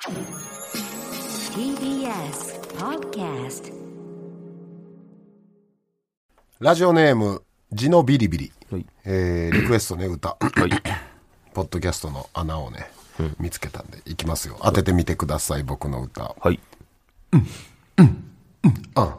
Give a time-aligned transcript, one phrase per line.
[0.00, 0.16] TBS
[2.78, 3.70] Podcast
[6.58, 8.52] ラジオネーム、ジノビリビリ。
[8.72, 8.86] はい。
[9.04, 10.30] えーリクエストね、歌。
[10.30, 10.70] はい。
[11.52, 12.90] ポッドキャストの穴をね、
[13.38, 14.56] 見つけたんで、いきますよ。
[14.62, 16.34] 当ててみてください、僕の歌。
[16.40, 16.58] はい。
[18.94, 19.12] Uh,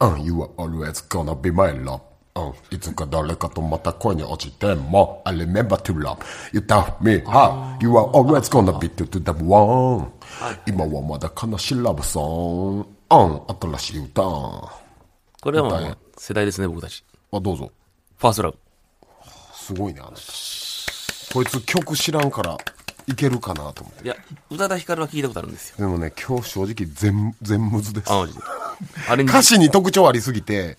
[0.00, 2.00] uh, you are always gonna be my love.
[2.36, 6.18] Uh, いつか誰かとまた恋に落ちても I remember to love
[6.52, 10.12] You tell me how You are always gonna be to the one
[10.66, 14.80] 今はまだ悲しいラブソング uh, 新しい歌あ、
[15.40, 17.04] これはもう世代ですね、僕たち。
[17.30, 17.70] どうぞ。
[18.18, 18.58] ファーストラブ。
[19.54, 20.16] すごいね、あなた。
[21.32, 22.56] こいつ曲知らんから
[23.06, 24.04] いけるかなと思って。
[24.04, 24.16] いや、
[24.50, 25.76] 宇多田ヒカルは聞いたことあるんですよ。
[25.78, 28.12] でもね、今日正直全、全ムズです。
[28.12, 29.22] あ、マジで。
[29.24, 30.78] 歌詞に特徴ありすぎて、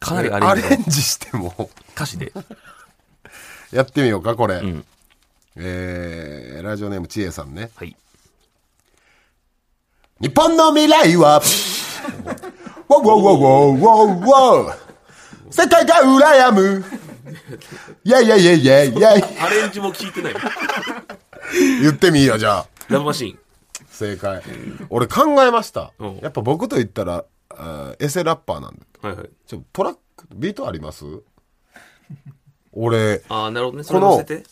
[0.00, 2.32] かなりアアレンジのレンジしても、歌詞で。
[3.72, 4.60] やってみようか、これ。
[4.60, 4.84] ん
[5.56, 7.70] えー、ラジオネームちえさんね。
[7.74, 7.96] はい。
[10.20, 14.88] 日本の未来は、ウォウォウォウォウォウォウ
[15.50, 16.84] 世界が羨む。
[18.04, 20.34] イェイイェイイェイイェイイェイアレンジも聞いてない。
[21.82, 22.66] 言ってみよう、じゃあ。
[22.88, 23.38] ラブマシーン。
[23.90, 24.42] 正解。
[24.90, 26.16] 俺考えましたうん。
[26.18, 28.80] やっぱ僕と言ったら、あーエセラッパーなんで。
[29.00, 29.30] はいはい。
[29.46, 31.04] ちょ、トラック、ビートあります？
[32.72, 33.84] 俺、ああ、なるほどね。
[33.84, 34.44] それこの乗せて。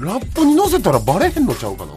[0.00, 1.92] ラップに乗せたらバレへんのちゃうかな？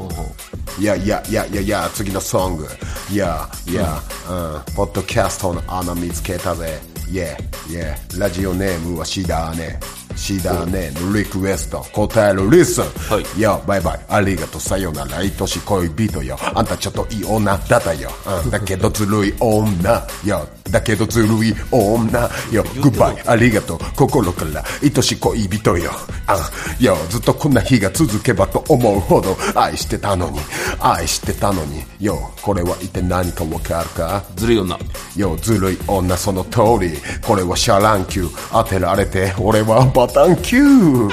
[0.79, 2.67] いやいやいやいやいや、次のソング。
[3.11, 6.79] いやいや、うん、ポッドキャストの穴見つけたぜ。
[7.09, 7.35] いや
[7.67, 9.79] いや、ラジオネームはシダーネ。
[10.19, 12.83] シダのリクエスト答えるリスン。
[12.83, 16.37] はいいや、バイバイ、ありがとう、さよなら、愛しい恋人よ。
[16.53, 18.11] あんたちょっといい女だったよ。
[18.43, 20.05] うん、だけどずるい女。
[20.25, 22.29] よ、だけどずるい女。
[22.51, 25.91] よ、グッバイ、ありがとう、心から、愛しい恋人よ。
[26.27, 26.37] あ、
[26.79, 30.39] よ、ずっとこんな日が続けばと思うほど、愛してたのに、
[30.79, 31.83] 愛してたのに。
[31.99, 34.23] よ、これは一体何かわかるか？
[34.35, 34.77] ずるい女。
[35.15, 36.97] よ、ずるい女その通り。
[37.25, 38.63] これはシャランキュー。
[38.63, 41.11] 当てられて、俺はバタンキュー。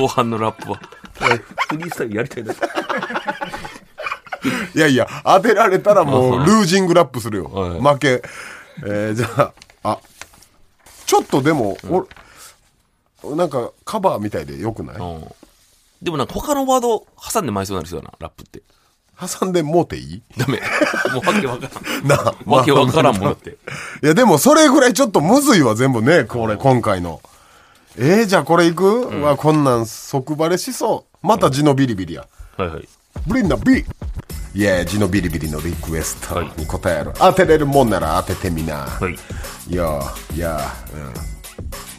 [0.00, 0.78] 後半のラップは。
[1.68, 2.52] フリースタイルやりたいな。
[4.74, 7.44] いやいや、当てられたらもう、ルージングラップするよ。
[7.46, 8.22] はい負け。
[8.84, 9.98] えー、じゃあ、あ、
[11.06, 11.78] ちょっとでも、
[13.22, 14.96] おなんか、カバーみたいでよくない？
[14.96, 15.24] うん。
[16.02, 18.62] でもなんか他のワード挟んで枚数になりそうだな、ラップって。
[19.18, 20.22] 挟んでもうていい？
[20.36, 20.60] ダメ。
[21.12, 22.06] もうわけわからん。
[22.06, 23.56] なあ、わけわからんものって。
[24.02, 27.20] いや、でもそれぐらいちょっとむずいわ、全部ね、これ、今回の。
[27.98, 31.26] えー、じゃあこれいく、うわ、こんなん即バレしそう。
[31.26, 32.26] また字のビリビリや。
[32.58, 32.88] はいはい。
[33.26, 33.84] ブリンナビ
[34.54, 37.12] いや、字のビリビリのリクエストはいに答える。
[37.16, 38.76] 当てれるもんなら当ててみな。
[38.84, 39.14] はい。
[39.72, 40.00] いや、
[40.34, 40.60] いや、
[40.92, 41.35] うん。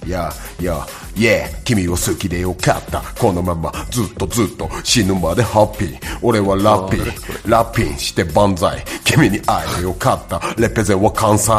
[0.05, 0.85] いや、いや、
[1.15, 3.01] いや、君を好きでよかった。
[3.19, 5.99] このままずっとずっと死ぬまでハッピー。
[6.21, 7.49] 俺はラッピー。
[7.49, 8.83] ラッピーして万歳。
[9.03, 10.41] 君に会えてよかった。
[10.57, 11.51] レペゼは関西。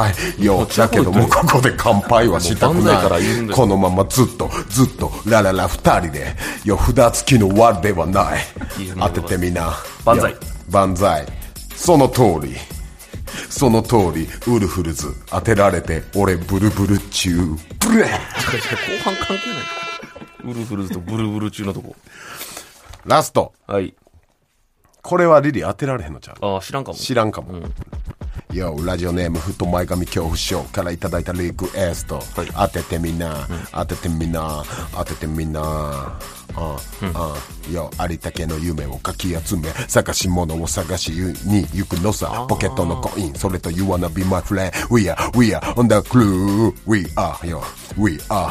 [0.43, 3.49] よ、だけどもここで乾杯はしたくない。
[3.53, 6.35] このままずっとずっとラララ二人で。
[6.65, 8.41] よ、札付きのワルではない。
[8.99, 9.73] 当ててみな。
[10.05, 10.35] 万歳
[10.71, 11.27] 万歳。
[11.75, 12.57] その通り。
[13.51, 17.35] その通り、ウルフルズ、当てられて、俺ブルブル中。
[17.35, 18.11] ブレ後
[19.05, 20.53] 半関係ない。
[20.53, 21.97] ウルフルズとブルブル中のとこ。
[23.05, 23.53] ラスト。
[23.67, 23.95] はい。
[25.03, 26.37] これはリリー当てられへんのちゃう？
[26.45, 26.99] ああ、知らんかも。
[26.99, 27.63] 知らんかも。
[28.53, 32.17] よ、ラジオネーム、太前髪恐怖症からいただいたリクエスト。
[32.17, 32.25] はい
[32.55, 34.65] 当ててみな、当ててみな、
[34.95, 36.19] 当ててみな。
[36.59, 36.77] あ
[37.15, 42.47] あよ、ありたけの夢をかき集め、探し物を探しに行くのさ。
[42.49, 44.73] ポケットのコイン、それと You wanna be my friend.
[44.91, 46.75] We are, we are on the crew.
[46.87, 47.63] We are, よ、
[47.97, 48.51] We are.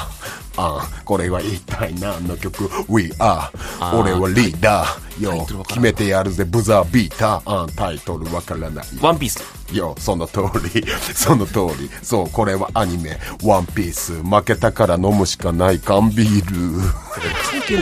[0.58, 3.50] あこれは一体何の曲 ?We are.
[3.98, 5.08] 俺はリーダー。
[5.24, 7.64] よ、決めてやるぜ、ブザービーター。
[7.64, 8.86] あタイトルわからない。
[9.02, 9.44] ワンピース。
[9.76, 10.42] よ、その通
[10.74, 10.84] り、
[11.16, 11.90] その通り。
[12.04, 14.22] そう、これはアニメ、ワンピース。
[14.24, 16.82] 負けたから飲むしかない缶ビール。
[16.82, 17.82] 関係な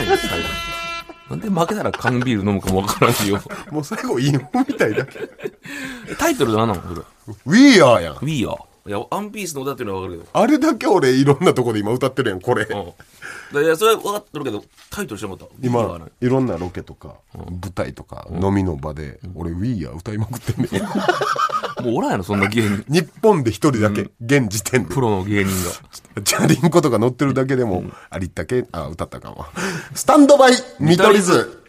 [1.35, 3.41] でんで負けたら缶ビール飲むかもわからんしよ。
[3.71, 5.19] もう最後、インフみたいだけ。
[6.09, 6.81] えタイトル何なの？
[6.83, 7.01] それ。
[7.45, 8.17] We are やん。
[8.21, 8.55] We are.
[8.87, 10.29] いや、ワンピースの歌っていうのはわかるけど。
[10.39, 12.65] あれだけ俺いろんなとこで今歌ってるやん、これ。
[12.65, 13.63] うん。
[13.63, 15.55] いや、それは分かってるけど、タイトルしてもらった。
[15.59, 20.83] 今いろんなロケとか、舞台とか、飲みの場で、俺 We are 歌いまくってんねん。
[21.83, 22.85] もうおらんやろ、そんな芸人。
[22.87, 25.01] 日本で一人だけ、現時点でプ。
[25.01, 26.21] ロの芸人が。
[26.21, 29.47] チャリンコとか乗ってるだけでも、ありったけ、あ、歌ったかも。
[29.95, 31.63] スタンドバイ、見取り図。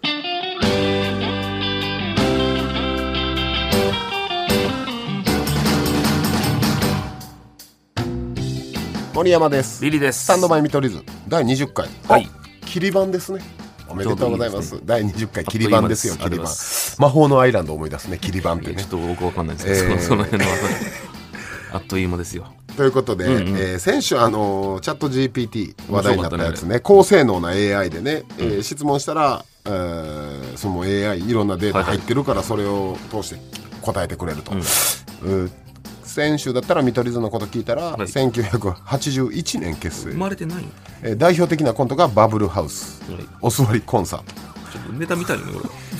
[9.16, 9.82] 森山です。
[9.82, 10.24] リリーです。
[10.24, 11.88] スタンドバイ見取り図、第20回。
[12.06, 12.28] はい。
[12.30, 12.66] あ。
[12.66, 13.40] 切り版ですね。
[13.94, 14.72] めでとうございます。
[14.72, 17.00] ちょう第20回キリバンですよあっという間キリバンです。
[17.00, 18.76] 魔法のアイランドを思い出すねキリバンってね。
[18.76, 20.00] ちょっと僕わかんないですけど、えー。
[20.00, 20.50] その辺の
[21.72, 22.44] あっという間ですよ。
[22.76, 23.56] ということで、うんうん。
[23.56, 26.80] えー先週あのーチャット GPT 話題になったやつね。
[26.80, 33.40] 高性能な AI でね、えー質問したら、えーその AI いろんなデータ入ってるからそれを通して
[33.80, 35.50] 答えてくれると、うん
[36.16, 37.96] 先週だったら見取り図のこと聞いたら、はい。
[38.06, 40.12] 1981年結成。
[40.12, 40.62] 生、まれてない。
[40.62, 40.70] よ。
[41.02, 43.28] えー代表的なコントがバブルハウス、はい。
[43.42, 45.52] お座りコンサートちょっとネタ見たいよね、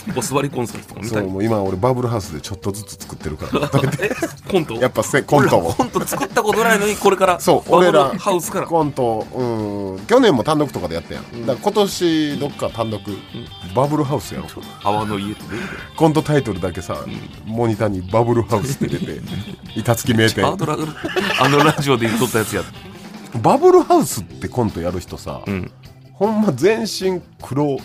[0.07, 0.19] 俺。
[0.19, 1.23] お座りコンサートとか見たい。
[1.23, 3.71] そうもう今俺バブルハウスでちょっとずつ作ってるから。
[4.01, 4.11] え？
[4.51, 5.73] コントやっぱせコントを。
[5.73, 8.67] コント作ったことないのに、これから、そうバブル俺らハウスから。
[8.67, 10.07] コントうん。
[10.07, 13.01] 去年も単独とかでやったやん、だから今年どっか単独、
[13.75, 14.47] バブルハウスやろ
[14.83, 15.43] 泡の家って。
[15.43, 17.05] どういうこコントタイトルだけさ、
[17.45, 19.21] モニターにバブルハウスって出て
[19.75, 20.87] 板付き名とハー店ドラグ
[21.41, 22.63] あのラジオで言っとったやつや。
[23.43, 25.71] バブルハウスってコントやる人さ、うん。
[26.13, 27.77] ほんま全身黒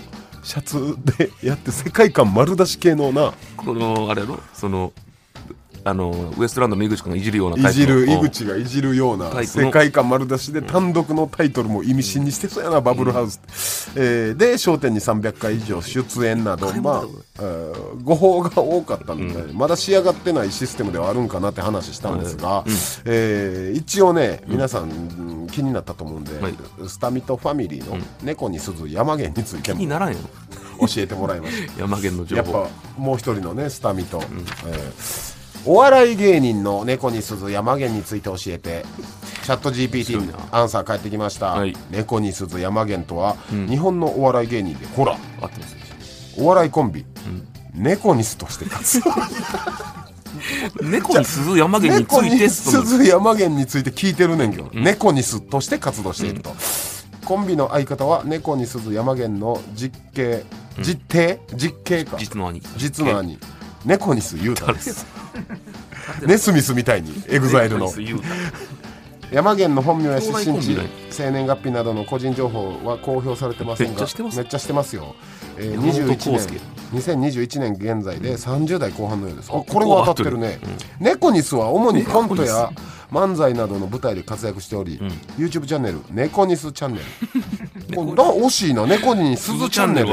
[0.44, 3.34] シャツでやって世界観丸出し系のな。
[3.58, 4.40] この、あれやろ？
[4.54, 4.92] その、
[5.84, 17.04] あの、ウエストランドの井口君がいじるようなタいじイプのる井口がいじるような世界観丸出しで単独のタイトルも意味深にしてそうやなバブルハウスって、えーで『笑点』に300回以上出演などまあ、
[17.40, 22.64] えー誤報が多かったので、まだ仕上がってないシステムではあるんかなって話したんですが、
[23.06, 26.54] えー一応ね皆さんうん気になったと思うんで、はい。
[26.88, 30.18] スタミトファミリーの猫に鈴山源についても気にならんよ。
[30.80, 31.74] 教えてもらいました。
[31.82, 32.54] 山源の情やっ報。
[32.64, 34.22] ぱもう一人のねスタミと、
[34.68, 38.86] えーお笑い芸人の猫に鈴山源について教えて。
[39.44, 41.76] チャット GPT にアンサー返ってきました、はい。
[41.90, 45.18] 猫に鈴山源とは、日本のお笑い芸人でほら。
[46.38, 47.06] お笑いコンビ、
[47.74, 49.12] 猫にすとして活動
[50.82, 56.56] 猫に鈴山源について鈴山源について聞いてるねんけど、猫にすとして活動していると、
[57.26, 60.44] コンビの相方は猫に鈴山源の実刑
[60.80, 62.18] 実弟実刑か。
[62.18, 62.62] 実の兄。
[62.78, 63.40] 実の兄
[63.86, 65.06] 猫にすゆうたです
[66.26, 67.92] ネスミスみたいにエグザイルの。
[69.32, 70.78] 山源の本名や出身地
[71.10, 74.08] 生年月日などの個人情報は公表されてませんがめっちゃ
[74.60, 74.96] してます？
[74.98, 75.16] よ、
[75.58, 76.60] えー、山本21康介。
[76.92, 80.60] 年2021年現在で30代後半のようです、あこれは当たってるね、
[81.00, 82.72] 猫ニスは主にコントや
[83.10, 85.00] 漫才などの舞台で活躍しており、
[85.38, 87.06] YouTube チャンネル「猫ニスチャンネル」
[87.96, 88.86] 惜しいな。
[88.86, 90.10] 猫に鈴チ鈴チャンネル。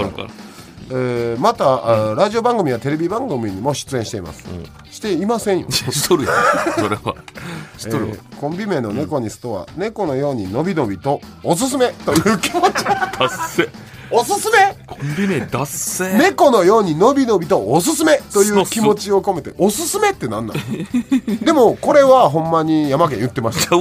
[0.91, 4.45] えーまた、あラジオ番組やテレビ番組にも出演しています、
[4.91, 6.31] していませんよ しとるよ。
[6.77, 7.15] それは。
[7.79, 8.11] しとるわ。
[8.13, 12.85] えーコンビ名の猫にすとは、猫のようにのびのびとおすすめという気持ち
[13.19, 13.69] 達成。
[14.11, 14.75] おすすめ？
[14.87, 16.17] コンビ名脱せ。
[16.17, 21.45] 猫のようにのびのびとおすすめという気持ちを込めておすすめってなんなん？
[21.45, 23.79] でもこれはほんまに山県言ってましたち。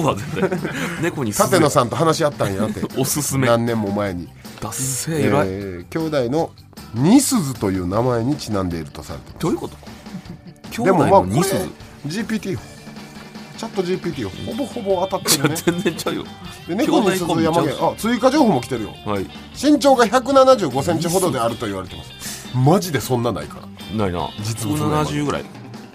[1.01, 3.47] 猫に鈴舘野さんと話し合ったんやっておすすめ。
[3.47, 4.27] 何年も前に、
[4.59, 5.11] 脱せ。
[5.13, 5.29] え。
[5.29, 6.49] ー兄弟の
[6.93, 9.77] ニスズという名前にちなんでいるとされていますどういうこと？
[10.71, 11.69] 兄で弟もまあこれのニスズ
[12.21, 12.57] ？GPT
[13.57, 16.23] チャット GPT ほぼほぼ当たってるね 全然ちゃうよ。
[16.67, 19.25] で猫に鈴山兄弟コンビち源あ追加情報も来てるよはい。
[19.59, 24.29] 身長が1 7 5センチほどであると言われてますマジでそんなないからないな。
[24.43, 25.45] 実物の山170ぐらい。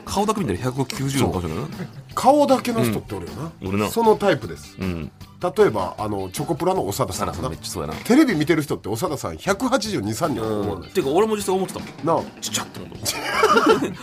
[0.05, 1.69] 顔だけ見たら190のかもしれないな。
[2.15, 3.89] 顔だけの人っておるよな、俺な。
[3.89, 5.11] そのタイプですうん。
[5.43, 7.95] 例えばあのチョコプラの長田さんめっちゃそうやな。
[7.95, 12.23] テレビ見てる人って長田さん1823人は思わない、ていうか俺も実際思ってたもん。
[12.23, 12.91] なあちっちゃって思っ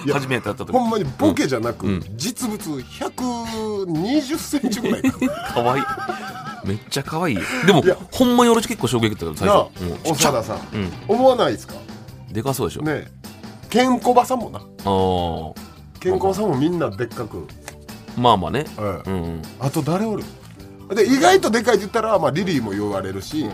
[0.08, 0.14] た。
[0.14, 0.86] 初めてやった時ほ。
[0.86, 5.20] んまにボケじゃなく、うん実物120センチぐらいか
[5.54, 5.84] かわいい。
[6.68, 7.42] めっちゃ可愛いよ。
[7.66, 9.70] でもほんまに俺結構衝撃だったよ、
[10.04, 10.22] 最初。
[10.24, 11.76] 長田さん、うん思わないですか？
[12.32, 12.82] でかそうでしょ。
[12.82, 13.12] ねえ
[13.70, 14.60] ケンコバさんもな。
[16.00, 17.48] ケンコバさんもみんなでっかく、
[18.18, 18.66] まあまあね。
[19.06, 19.42] うん。
[19.60, 20.24] あと誰おる？
[20.96, 23.46] で意外とでかいって言ったら、まあ、リリーも言われるし、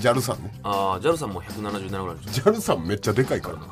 [0.00, 3.68] ジャルさんねああ、ジャルさんも177ぐらいでしジャルさんめっちゃでかいからなょ。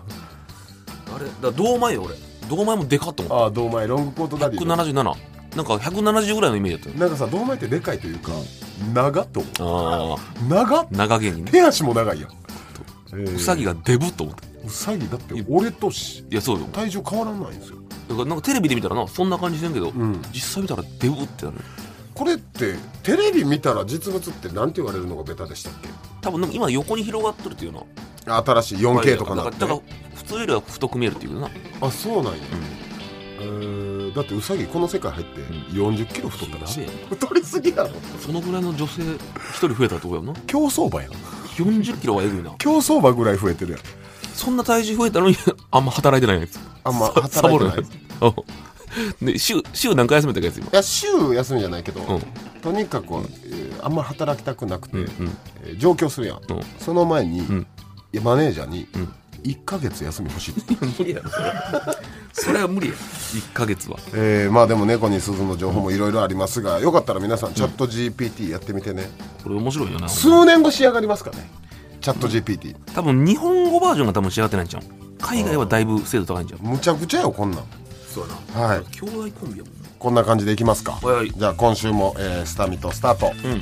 [1.17, 2.15] あれだから胴前よ、俺。
[2.49, 4.65] 胴前もでかっと思っああ胴前ロングコートダデた。
[4.65, 5.35] ィの177。
[5.57, 8.33] なんか170ぐらいのイメージだっなんかさ胴前ってでかいというか
[8.93, 10.17] 長っと思。
[10.17, 10.87] あう長っあ。
[10.91, 11.51] 長芸人ね。
[11.53, 12.31] 手足も長いやん、
[13.13, 14.43] えーウサギがデブっと思った。
[14.67, 16.65] うさぎだって俺としいや、そうよ。
[16.73, 17.77] 体重変わらないんですよ
[18.09, 21.59] だからなんかテレビで見たらな、そんな感じしてんけど、ん実際見たらデブってなる。
[22.15, 25.89] これってテレビ見たら実物ってなんて言われるのがベタでしたっけ？
[26.21, 27.87] 多分今横に広がってるっていうの。
[28.27, 29.81] 新しい 4K とかなってだから
[30.15, 31.51] 普通よりは太く見えるっていうな。
[31.81, 32.39] あそうなんや、
[33.41, 35.41] えーだってうさぎこの世界入って
[35.73, 36.87] 40キロ太ったらしい。
[37.11, 37.91] 太りすぎやろ。
[38.21, 40.33] そのぐらいの女性一人増えたってことやな。
[40.47, 41.13] 競走馬やん。
[41.13, 42.55] 40キロはえぐいな。
[42.59, 43.81] 競走馬ぐらい増えてるやん。
[44.33, 45.37] そんな体重増えたのに、
[45.71, 46.59] あんま働いてないやつ。
[46.85, 47.75] あんまサ働いてない。
[47.75, 48.74] サボるやつ。
[49.21, 50.67] うんで、週、週何回休めたかやつ今？
[50.67, 50.71] い。
[50.73, 52.23] や週休みじゃないけど、うん。
[52.61, 55.37] とにかく、えーあんま働きたくなくて、うんうん。
[55.65, 56.61] えー上京するやん、うん。
[56.79, 57.67] その前に、ん。
[58.13, 58.87] やマネージャーに
[59.43, 60.77] 1ヶ月休み欲しいって。
[60.99, 61.53] 無理やろそれ。
[62.33, 62.95] それは無理や。
[62.95, 63.99] 1ヶ月は。
[64.15, 69.11] えーまあでも猫に鈴の情報もいろいろありますがよかったら皆さんチャット GPT やってみてね。
[69.43, 70.09] これ面白いよな。
[70.09, 71.51] 数年後仕上がりますかね
[72.01, 74.83] チャット GPT 多分日本語バージョンが多分仕上がってないんちゃう？
[75.21, 76.67] 海外はだいぶ精度高いんちゃう？
[76.67, 77.61] むちゃくちゃよこんなん
[78.15, 83.61] そうやなはい兄弟コンビやもんなこんな感じでいきますかはいはいじゃあ今週も、えースタミトスタートうん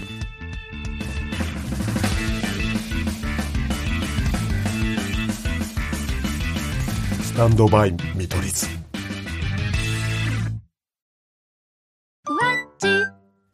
[7.22, 8.66] スタンドバイ見取り図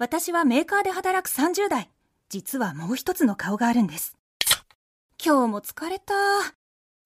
[0.00, 1.90] 私はメーカーで働く30代。
[2.28, 4.16] 実はもう一つの顔があるんです。
[5.24, 6.14] 今日も疲れた。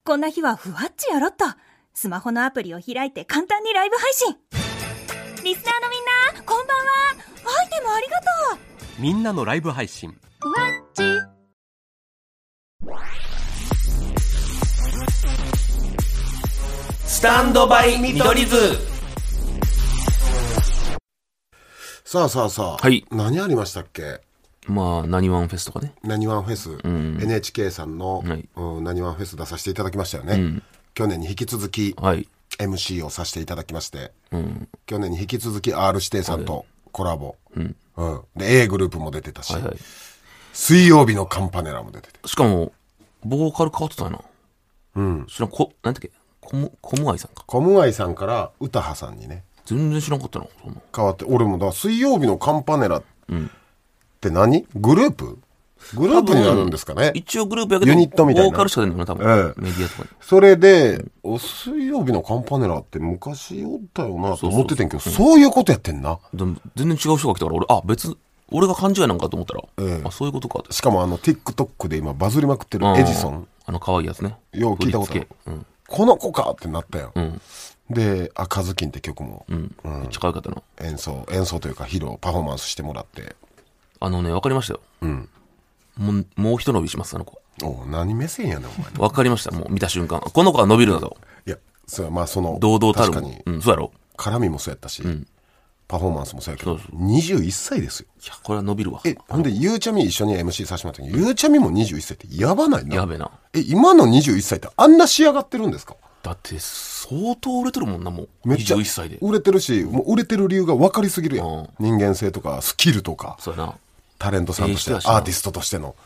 [0.04, 1.46] こんな日はふわっちやろっと。
[1.94, 4.34] スマホのアプリを開いて簡単にライブ配信。
[5.44, 6.92] リスナーのみんな、こんばんは。
[7.60, 8.24] アイテムありがと
[8.56, 9.02] う。
[9.02, 10.16] みんなのライブ配信。
[17.04, 18.56] スタンドバイ見取り図。
[22.04, 23.04] さあさあさあ、はい。
[23.10, 24.20] 何ありましたっけ？
[24.66, 25.94] まあ何ワンフェスとかね。
[26.02, 27.18] 何ワンフェス、ん。
[27.20, 28.48] NHK さんの、はい。
[28.56, 30.62] うん、何ワンフェス出させていただきましたよね、ん
[30.94, 32.28] 去年に引き続きはい。
[32.58, 34.68] MC をさせていただきましてうん。
[34.86, 37.76] 去年に引き続き R 指定さんとコラボ、うん。
[37.96, 39.76] うん、で A グループも出てたし、はいはい。
[40.52, 42.20] 水曜日のカンパネラも出てて。
[42.26, 42.72] しかも
[43.24, 44.20] ボーカル変わってたよな。
[44.96, 45.26] うん。
[45.26, 46.10] 知らんこなんだっけ？
[46.40, 47.44] コムコムアイさんか。
[47.46, 49.44] コムアイさんから詩羽さんにね。
[49.64, 50.80] 全然知らんかったなそんな。
[50.94, 53.50] 変わって俺もだ水曜日のカンパネラっうん。
[54.20, 55.38] て何グループ？
[55.94, 57.12] グループになるんですかね。
[57.14, 58.50] 一応グループやけどユニットみたいな。
[58.50, 59.42] ボーカルしか出んのかな多ええ。
[59.54, 60.08] 分メディアとかに。
[60.20, 66.18] それで、お水曜日のカンパネラって昔おったよなと思っててんけど、そういうことやってんな。
[66.32, 68.16] でも全然違う人が来たから俺あ別
[68.50, 70.02] 俺が勘違いなんかと思ったら、ええ。
[70.04, 74.36] あそういうことかしかもあの TikTok で今バズりまくってるエジソン、あの可愛いやつね。
[74.52, 75.28] よう聞いたことある。
[75.46, 75.66] うん。
[75.88, 77.12] この子かってなったよ。
[77.14, 77.40] うん。
[77.90, 79.44] で、赤ずきんって曲も。
[79.48, 83.36] うん、めっちゃ可愛かったな演奏、演奏というか披露、パフォーマンスしてもらって。
[84.00, 84.80] あのね分かりましたよ。
[85.02, 85.28] うん。
[85.96, 87.40] もうもう一伸びしますあの子。
[87.62, 88.90] おう何目線やねん、お前。
[88.92, 89.50] 分かりました。
[89.50, 90.20] もう見た瞬間。
[90.20, 91.56] この子は伸びるなといや、
[91.86, 93.92] そうやまあその、堂々たる確かに、うんそうやろ。
[94.16, 95.02] 絡みもそうやったし、
[95.88, 98.06] パフォーマンスもそうやけど、そう21歳ですよ。
[98.22, 99.00] いやこれは伸びるわ。
[99.04, 102.96] え、ほんで、ゆうちゃみ一緒に MC させてもらったけど、ゆうちゃみも21歳ってやばないな。
[102.96, 103.30] やべえな。
[103.52, 105.96] え、今の21歳ってあんな仕上がってるんですか？
[106.22, 108.28] だって相当売れてるもんなもう。
[108.48, 109.18] めっちゃ21歳で。
[109.20, 111.46] 売れてるし、もう売れてる理由が分かりすぎるやん。
[111.48, 111.68] うん。
[111.80, 113.74] 人間性とか、スキルとか、そうやな
[114.22, 115.96] タレントさんとして、ええ人やしなアーティストとしての。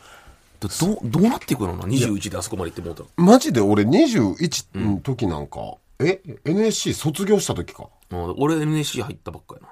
[0.59, 1.77] どどうどうなっていくの？
[1.77, 7.89] な21であそこまで行ってもうたらマジで俺21の時なんか、え ?NSC 卒業した時か。
[8.09, 9.67] うん俺 NSC 入ったばっかやな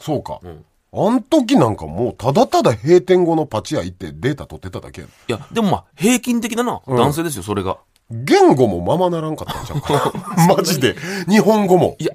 [0.00, 0.40] そうか。
[0.44, 7.76] んあん時なんかもうただただ閉店後のパチ屋行ってデータ取ってただけいやでもまあ平均的なな、男性ですよそれが
[8.10, 10.12] 言語もままならんかったんちゃうか。
[10.56, 10.96] マジで。
[11.28, 11.96] 日本語も。
[11.98, 12.12] いや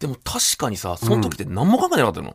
[0.00, 2.34] でも確かにさその時って何も考えてなかったの、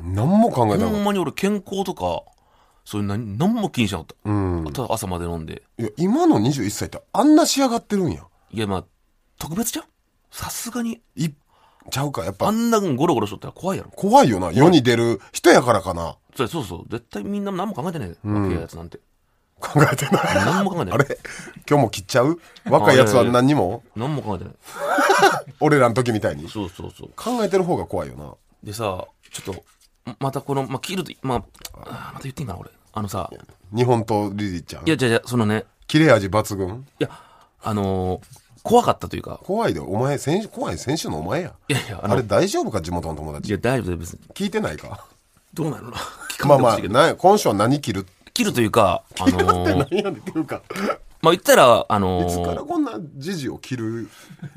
[0.00, 2.22] 何も考えてなかっほんまに俺健康とか
[2.84, 4.30] そういう何何も気にしなかった、た。
[4.30, 4.72] うん。
[4.72, 8.22] ただ朝まで飲んでいや、今の21歳ってあんな仕上がってるんや。
[8.50, 8.84] いやまあ
[9.38, 9.84] 特別じゃん？
[10.30, 11.30] さすがにい、
[11.90, 12.24] ちゃうか。
[12.24, 14.52] やっぱあんなゴロゴロしとったら怖いやろ怖いよな。
[14.52, 16.16] 世に出る人やからかな。
[16.36, 18.98] そうそうそう絶対みんな何も考えてないで、若いやつなんて
[19.60, 20.34] 考えてない。
[20.34, 21.18] 何も考えてないあれ？
[21.68, 22.38] 今日も切っちゃう？
[22.66, 23.82] 若いやつは何にも？
[23.96, 24.54] 何も考えてない
[25.60, 26.48] 俺らの時みたいに。
[26.48, 28.34] そうそうそう考えてる方が怖いよな。
[28.62, 29.64] でさちょっと
[30.04, 31.38] ままたこの、まあ、切るとまあ
[31.78, 31.84] ま
[32.14, 33.30] た言っていいかな俺あのさ。
[33.74, 34.86] 日本とリリーちゃん。
[34.86, 34.90] い。
[34.90, 35.64] やじゃあじゃあそのね。
[35.86, 36.86] 切れ味抜群？
[37.00, 37.10] いや
[37.62, 39.40] あのー怖かったというか。
[39.44, 39.80] 怖いで。
[39.80, 41.52] お前、選手、怖い選手のお前や。
[41.68, 42.14] いやいやあの。
[42.14, 43.50] あれ大丈夫か地元の友達？
[43.50, 45.06] いや大丈夫だよ別に聞いてないか？
[45.52, 45.92] どうなるの？
[45.92, 46.94] 聞かまあまあ、んでほしいけど。
[46.94, 48.06] な今週は何切る？
[48.32, 49.88] 切るというかあのー。
[49.90, 50.62] 何やねんっていうか。
[51.20, 54.08] まあ言ったらあのいつからーこんな時事を切る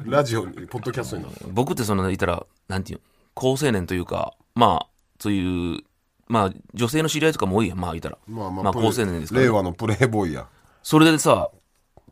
[0.05, 1.49] ラジオに、ポッドキャストになるの？
[1.51, 3.03] 僕ってその言ったらなんていうの？
[3.33, 4.85] 高青年というかま
[5.17, 5.83] あそういう
[6.27, 8.17] まあ女性の知り合いとかも多いやんまあ言ったら。
[8.27, 9.47] まあまあ、まあプレ高青年ですからね。
[9.47, 10.47] 令和のプレイボーイや。
[10.83, 11.49] それでさ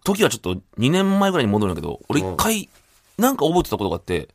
[0.03, 2.69] 時はちょっと2年前ぐらいに戻るんだけど俺一回
[3.17, 4.29] なんか覚えてたことがあって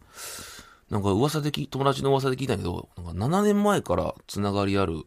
[0.90, 5.02] なんか噂で聞い友達の噂で聞いたんやけどなんか7年前からつながりある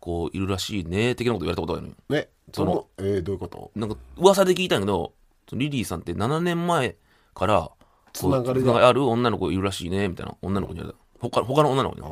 [0.00, 1.96] 子いるらしいね的なこと言われたことがあるのよ。
[2.08, 3.70] ね、そそのの、えー、どういうこと？
[3.74, 5.12] なんか噂で聞いたんやけど
[5.52, 6.96] リリーさんって7年前
[7.34, 7.76] からこ
[8.14, 8.88] うつながりが。
[8.88, 12.02] ある女の子いるらしいねみたいな女の子に言われた他他の女の子に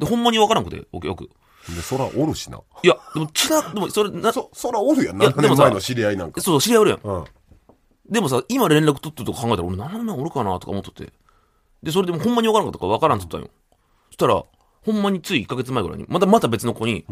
[0.00, 1.30] でほんまに分からんくて僕よく
[1.68, 2.58] で、そらおるしな。
[2.82, 5.16] いやでもちなでもそれなそそ、そらおるやん。
[5.18, 6.40] 7いやでもさ年前の知り合いなんか。
[6.40, 7.24] う知り合いおるやんうん。
[8.10, 11.12] でもさ、今連絡取ってるとか考えたら俺7年前おるかなとか思っとって。
[11.82, 13.50] で、それでもほんまに分からんかったから分からんって言ったんよ。
[14.08, 14.42] そしたら、
[14.82, 17.04] ほんまについ1ヶ月前ぐらいに、またまた別の子に、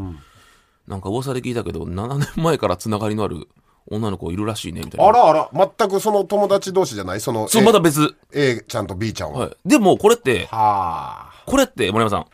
[0.87, 3.47] なんか噂で聞いたけど、7年前からつながりのある
[3.87, 5.07] 女の子いるらしいね、みたいな。
[5.07, 7.21] あらあら、全くその友達同士じゃない？
[7.21, 8.17] その、そう、また別。
[8.33, 9.39] A ちゃんと B ちゃんは。
[9.41, 9.57] はい。
[9.65, 11.28] でも、これって、はあ。
[11.49, 12.27] これって、森山さん、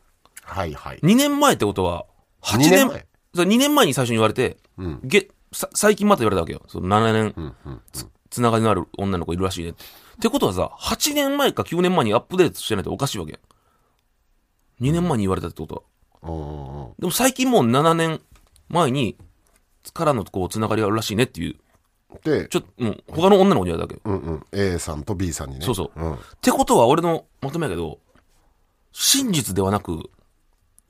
[0.43, 0.99] はいはい。
[0.99, 2.07] 2年前ってことは、
[2.43, 3.07] 8 2年年前？
[3.35, 6.63] そう2年前に最初に言われて、うんげさ最近また言われたわけよ。
[6.69, 7.81] その7年うんうん。
[7.93, 9.85] つつながりのある女の子いるらしいねって。
[9.85, 14.89] ってことはさ、8年前か9年前にアップデートしてないとおかしいわけやん。
[14.89, 15.85] 2年前に言われたってこと
[16.23, 16.95] は。
[16.99, 18.21] でも最近もう7年
[18.69, 19.17] 前に、
[19.93, 21.57] からのこう、つながりがあるらしいねっていう、
[22.25, 24.01] で、ちょっと、もう、他の女の子に言われたわけよ。
[24.05, 24.47] うんうん。
[24.53, 25.65] A さんと B さんにね。
[25.65, 26.15] そうそううん。
[26.15, 27.99] ってことは俺のまとめやけど、
[28.97, 30.09] 真実ではなく、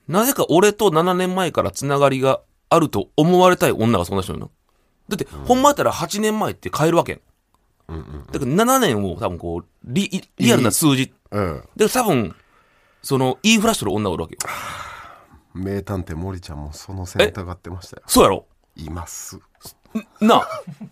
[0.07, 4.51] なぜか俺と7年前からつながりがあると思われたい女がそんな人なの？
[5.09, 7.21] だって、ほんまやったら8年前って変えるわけ。
[7.87, 8.25] うんうん。
[8.31, 11.13] だから7年を多分こう、リリアルな数字。
[11.31, 11.63] うん。
[11.75, 12.35] で、多分、
[13.01, 14.39] その、言いふらしてる女がおるわけよ。
[15.53, 18.03] 名探偵森ちゃんもその線疑ってましたよ。
[18.07, 18.45] そうやろ？
[18.75, 19.39] います。
[20.19, 20.49] なあ、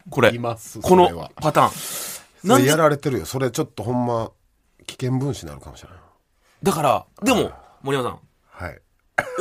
[0.10, 0.34] これ。
[0.34, 1.72] いますこのパターン。
[1.72, 3.26] それやられてるよ。
[3.26, 4.32] それちょっとほんま、
[4.86, 5.98] 危険分子になるかもしれない。
[6.64, 7.52] だから、でも、
[7.82, 8.20] 森山さん、
[8.66, 8.82] はい。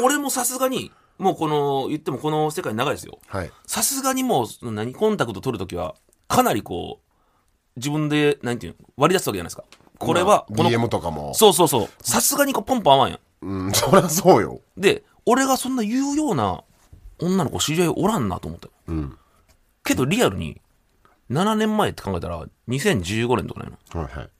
[0.02, 3.20] 俺もさすがに、もうこの、言ってもこの世界長いですよ。
[3.28, 3.52] はい。
[3.66, 5.94] さすがにもう、何、コンタクト取るときは、
[6.26, 7.12] かなりこう、
[7.76, 9.64] 自分で、何ていうの、割り出すわけじゃないですか。
[9.98, 11.32] これは、まあこの、DM とかも。
[11.34, 11.88] そうそうそう。
[12.02, 13.20] さすがにこうポンポン合わんやん。
[13.42, 14.60] うん、そりゃそうよ。
[14.76, 16.64] で、俺がそんな言うような
[17.20, 18.72] 女の子知り合いおらんなと思ったよ。
[18.88, 19.18] うん。
[19.84, 20.60] けどリアルに、
[21.30, 24.00] 7年前って考えたら、2015年とかないの。
[24.00, 24.30] はいはい。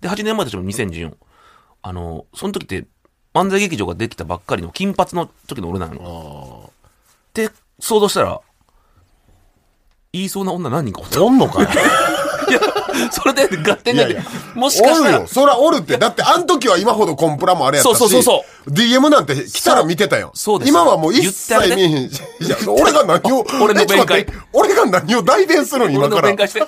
[0.00, 1.14] で、8年前としても2014。
[1.82, 2.86] あの、その時って、
[3.34, 6.64] 漫才劇場ができたばっかりの金髪の時の俺なの。
[6.66, 6.70] あっ
[7.32, 8.40] て想像したら、
[10.12, 11.22] 言いそうな女何人かおったあ。
[11.22, 11.66] おんのかい？
[12.50, 12.60] いや、
[13.12, 14.22] それで合点がいやいや
[14.56, 15.96] もしかしたらおるよ。、そらおるって。
[15.98, 17.98] だって、あん時は今ほどコンプラもあれやったし。
[17.98, 20.32] そうそうそう DM なんて来たら見てたよ。
[20.34, 22.20] そうです今はもう一切見えへんし。
[22.40, 26.30] いや、俺が何を、 俺の弁解俺が何を代弁するの今から？
[26.30, 26.58] い俺の弁解して。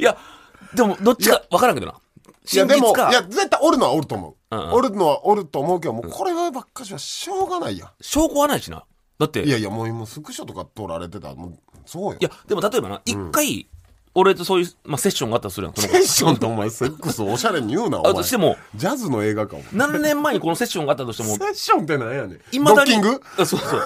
[0.00, 0.16] いや、
[0.74, 1.92] でも、どっちか分からんけどな。
[1.92, 1.98] や、
[2.44, 4.34] 真でも、い、や、絶対おるのはおると思う。
[4.50, 8.84] うんうんおるのはおると思うけど、もうこれはばっかしはしょうがないや証拠はないしな。
[9.18, 9.44] だって、ん。
[9.44, 12.18] いいや、やいや、もう今スクショとか撮られてたら、もう、そうよ。
[12.46, 13.66] でも例えばな、一回、
[14.14, 15.74] 俺とそういう、まあ、セッションがあったとするやん。
[15.74, 18.12] そのセッションとお前、セックスおしゃれに言うな、お前。
[18.12, 19.68] あとしても、ジャズの映画か、お前。
[19.72, 22.40] 何年前にこのセッションがあったとしてもセ、ッションって何やねん。
[22.52, 22.92] いまだに。
[22.92, 23.20] ドッキング？
[23.38, 23.82] あそうそう。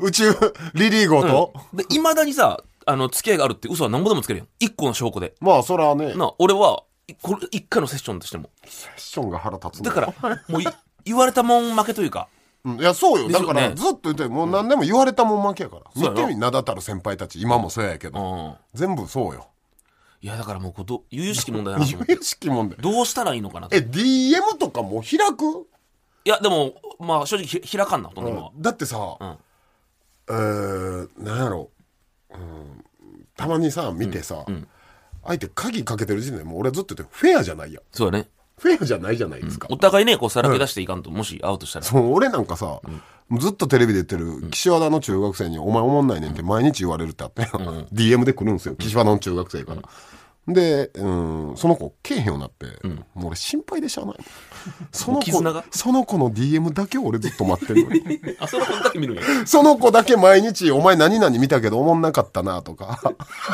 [0.00, 0.34] 宇宙
[0.74, 4.48] リリー号と、で、いまだにさ、あの、付き合いがあるって嘘は何ぼでもつけるやん。
[4.58, 5.34] 一個の証拠で。
[5.40, 8.50] まあそらねな、俺は、いこれ、一回のセッションとしても。
[8.64, 10.14] セッションが腹立つんだから、
[10.48, 10.66] もうい、
[11.04, 12.28] 言われたもん負けというか、
[12.64, 13.28] うんいやそうよ。
[13.28, 15.82] だからずっと言ってるもう何でも言われたもん負けやから。
[15.96, 16.14] そうやろ。
[16.14, 18.56] 見てみ名だたる先輩たち今もそうやけうどん。
[18.72, 19.48] 全部そうよ。
[20.20, 22.12] いや、だからもうこうど、由々しき問題だなと思って。
[22.14, 22.78] 有識問題。
[22.78, 23.74] どうしたらいいのかなと。
[23.74, 25.66] えい DM とかもう開く、
[26.24, 28.52] や、でも、まあ、正直ひ開かんな、とんでもは。
[28.56, 29.36] だってさ、うん。
[30.28, 31.70] えー、なんやろ、
[32.32, 32.84] うん、
[33.36, 34.68] たまにさ見てさ、ん
[35.24, 37.82] 相手鍵かけてる時点でもう俺ずっと言ってフェアじゃないやん。
[37.92, 38.28] そうだね。
[38.58, 41.84] フェアじゃないじゃないですか、お互いね、こう、さらけ出していかんと、もし会うとしたら。
[41.84, 42.80] そう俺なんかさ、
[43.38, 47.42] ずっとテレビで言ってる岸和田の中学生に「お前おもんないねん」って毎日言われるってあって、
[47.92, 48.76] DM で来るんですよ。
[48.76, 49.82] 岸和田の中学生から。
[50.48, 51.08] で、う
[51.52, 52.66] ん、その子けえへんようになって、
[53.14, 54.16] もう俺心配でしゃあない。
[54.90, 55.64] その子絆が？
[55.70, 58.20] その子の DM だけを俺ずっと待ってるのに。
[58.40, 59.22] あ、その子だけ見るんや。
[59.46, 63.00] その子だけ毎日「お前何々見たけどおもんなかったな」とか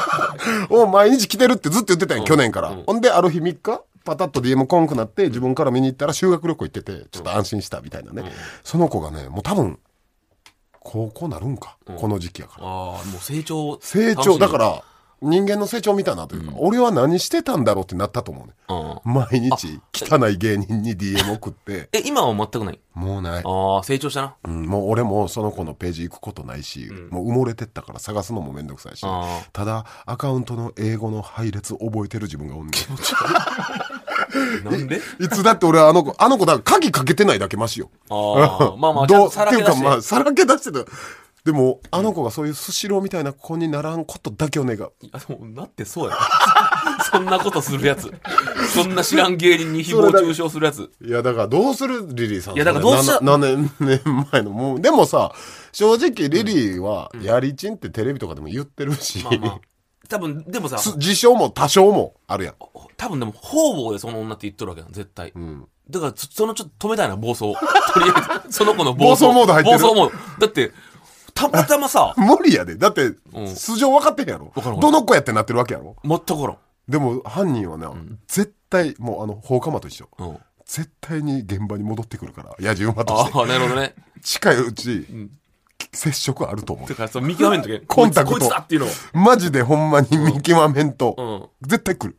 [0.71, 8.33] 「お毎日来てる」ってずっと言ってたんよ去年から、ほんである日3日パタッと DM こんくなって自分から見に行ったら修学旅行行っててちょっと安心したみたいなね、
[8.65, 9.79] その子がねもう多分
[10.81, 12.67] 高校なるんか、この時期やから。
[12.67, 12.73] ああ、
[13.05, 13.79] もう成長。
[13.83, 14.57] 成長だか。
[14.57, 14.83] ら
[15.21, 18.53] 人間の成長見たなというか、俺は何してたんだろうってなったと思うね。
[19.05, 19.13] うん。
[19.15, 21.89] 毎日汚い芸人に DM 送って。
[21.93, 22.79] え、今は全くない？
[22.95, 23.43] もうない。
[23.45, 24.35] ああ、成長したな。
[24.45, 32.73] うん、もう俺もその子のページ行くことないし、もう埋もれてったから探すのもめんどくさいしあただアカウントの英語の配列覚えてる自分がおんねん。
[34.71, 35.01] なんで？
[35.21, 37.91] いつだって俺はあの子あの子だから鍵かけてないだけマシよ。
[38.11, 39.73] ああ、まあまあ、 ちゃんどうとさらけ出して。
[39.73, 40.91] っていうかまあさらけ出してた
[41.45, 46.19] でもあの子がそういうスシローみたいな子にならんことだけを願うあ、でも、なってそうやな。
[47.11, 48.13] そんなことするやつ。
[48.75, 50.91] そんな知らん芸人に誹謗中傷するやつ。
[51.01, 54.01] いやだからどうするリリーさんいやだからどうした何年年
[54.33, 55.33] 前のもうでもさ
[55.73, 59.61] 正直リリーはやりちんってテレビとかでも言ってるし、まあまあ。
[60.09, 62.55] 多分、でもさ、す自称も多少もあるやん
[62.97, 65.33] 多分でも、方々でその女って言っとるわけやん、絶対。
[65.39, 67.55] んだから、そそのちょっと止めたいな、暴走。
[67.93, 69.25] とりあえず、その子の暴走。
[69.25, 70.47] 暴走モード入ってる暴走モード。
[70.47, 70.73] だって、
[71.39, 72.77] たまたまさ、 無理やで。
[72.77, 73.55] だってうん。
[73.57, 74.53] 素性分かってんやろ。
[74.81, 75.97] どの子やってなってるわけやろ。
[76.05, 76.57] 全くからん。
[76.89, 77.93] でも犯人はな、
[78.27, 80.09] 絶対もうあの放火魔と一緒。
[80.19, 80.39] うん。
[80.67, 83.39] 絶対に現場に戻ってくるから野獣馬として。
[83.39, 83.95] ああ、なるほどね。
[84.23, 85.07] 近いうち、
[85.93, 86.89] 接触あると思う。
[86.89, 87.81] だからその見極めんとけ。
[87.89, 88.39] コンタクト。
[88.39, 88.91] こいつだっていうのを。
[89.15, 91.15] マジでほんまに見極めんと、
[91.63, 91.69] うん。
[91.69, 92.17] 絶対来る。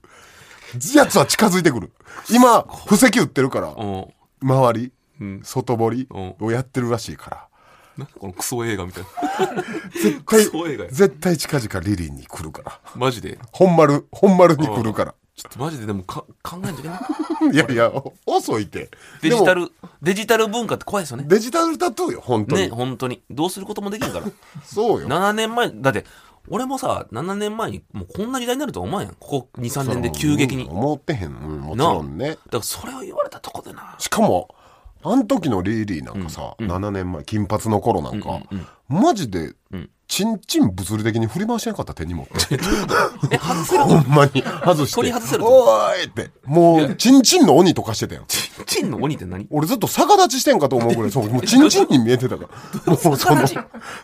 [0.96, 1.92] やつは近づいてくる。
[2.32, 4.08] 今布石打ってるからうん。
[4.42, 5.42] 周り、うん。
[5.44, 6.36] 外堀うん。
[6.40, 7.48] をやってるらしいから
[8.00, 9.64] なんかこのクソ映画みたいな。
[9.94, 13.38] 絶対クソ映画や絶対近々リリーに来るからマジで？
[13.52, 16.96] 本丸本丸に来るからちょっとマジででもか考えんといけな
[17.52, 17.54] い？
[17.56, 17.92] いやいや
[18.26, 18.90] 遅いって
[19.22, 21.24] デジタル、デジタル文化って怖いですよね。
[21.28, 23.22] デジタルタトゥーよ本当に、ね、本当に。
[23.30, 24.26] どうすることもできるから。
[24.66, 26.06] そうよ7年前、だって、
[26.50, 29.16] 俺もさ、7年前に、もうこんな時代になるとは思わんやん。
[29.16, 30.68] ここ2、3年で急激に。
[30.70, 33.96] 思ってへん、うんもちろんねからそれを言われたとこでな。
[34.00, 34.54] しかも
[35.04, 38.42] あん時のリリーなんかさ、7年前金髪の頃なんか、
[38.88, 39.54] マジで、
[40.10, 42.34] チンチン物理的に振り回してなかった手に持って。
[43.32, 44.42] え、外せるほんまに。
[44.66, 44.96] 外して。
[44.96, 46.32] 取り外せるおーいって。
[46.46, 48.24] もうチンチンの鬼とかしてたよ
[48.66, 49.48] チンの鬼って何？
[49.52, 52.46] 俺ずっと逆立ちしてんかと思うぐらいそうもうチンチンに見えてたか
[52.86, 52.92] ら。
[52.92, 53.60] もうその逆立ち？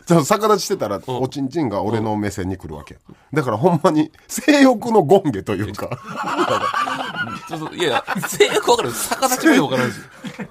[0.06, 2.98] そう逆立ちしてたらおちんちんが俺の目線に来るわけ
[3.32, 5.90] だからほんまに性欲のゴンゲというか。
[7.76, 8.92] いやいや、性欲わかる？
[8.92, 9.96] 逆立ちもよくわからんし。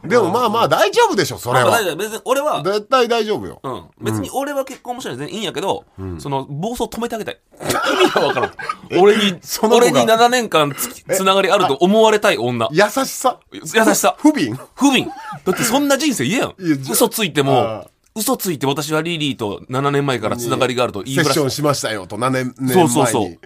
[0.03, 1.71] でもまあまあ大丈夫でしょそれは。
[1.95, 3.59] 別に俺は、絶対大丈夫よ。
[3.63, 3.83] うん。
[4.01, 5.86] 別に俺は結婚もしないやけど、
[6.19, 7.39] その、暴走止めてあげたい。
[7.62, 8.53] 意味がわからん。
[8.99, 9.39] 俺に、
[9.71, 12.67] 俺に7年間つきつながりあると思われたい女。
[12.71, 13.39] 優しさ？
[13.51, 14.15] 優しさ。
[14.19, 14.55] 不憫？
[14.75, 15.08] 不憫。
[15.45, 16.55] だってそんな人生嫌やん。
[16.89, 23.38] 嘘ついてあも、嘘ついて私はリリーと7年前からつながりがあると言いふらしセッションしましたよと7年年前にそうそうそう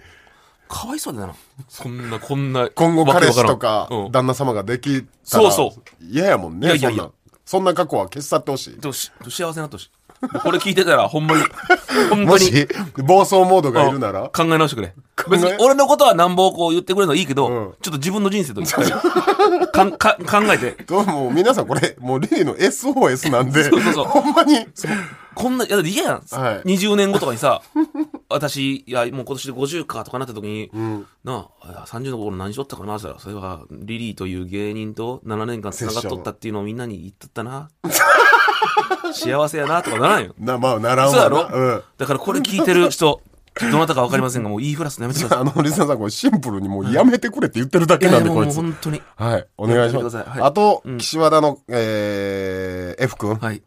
[0.68, 1.34] かわいそうだな。
[1.68, 2.70] そんな、こんな。
[2.70, 7.12] 今後彼氏とわか旦那様ができたらそうそ嫌やもんねいやいやいやそんな
[7.44, 9.90] そんな過去は消し去ってほしい幸せになってほしい。
[10.42, 11.42] これ聞いてたら、ほんまに、
[12.10, 12.26] ほんまに。
[12.26, 12.68] もし
[13.02, 14.28] 暴走モードがいるなら？
[14.28, 14.94] 考え直してくれ。
[14.96, 15.30] え？
[15.30, 17.74] 別に俺のことはなんぼこう言ってくれるのはいいけど、うん。
[17.80, 19.84] ちょっと自分の人生と一回か。
[19.84, 24.04] んか考えて、どうも皆さんこれもうリリーの SOS なんでそうそうそう。
[24.04, 24.66] ほんまに。
[25.34, 26.14] こんな、いやだって嫌やん。
[26.14, 26.68] はい。
[26.68, 27.62] 20年後とかにさ、
[28.28, 30.70] 私、いや、もう今年で50かとかなった時に、
[31.24, 37.70] なあ、いや30の頃何しとったかなって言ったら、それは、リリーという芸人と7年間繋がっとったっていうのをみんなに言っとったな。
[39.12, 40.34] 幸せやなとかならんよ。
[40.38, 41.82] なまあならんそうわなうん。
[41.98, 43.20] だからこれ聞いてる人、
[43.60, 45.38] どなたかわかりませんが、もう言いふらすのやめてください。
[45.40, 48.56] あのリスナーさんこれシンプルにもうやめてくれって言ってるだけいやいやもうなんでこいつ。
[48.56, 49.02] 本当に。
[49.16, 49.46] はい。
[49.58, 50.16] お願いします。
[50.16, 50.48] やめてくださいはい。
[50.48, 50.98] あとうん。
[50.98, 53.36] 岸和田のえー F 君。
[53.36, 53.62] はい。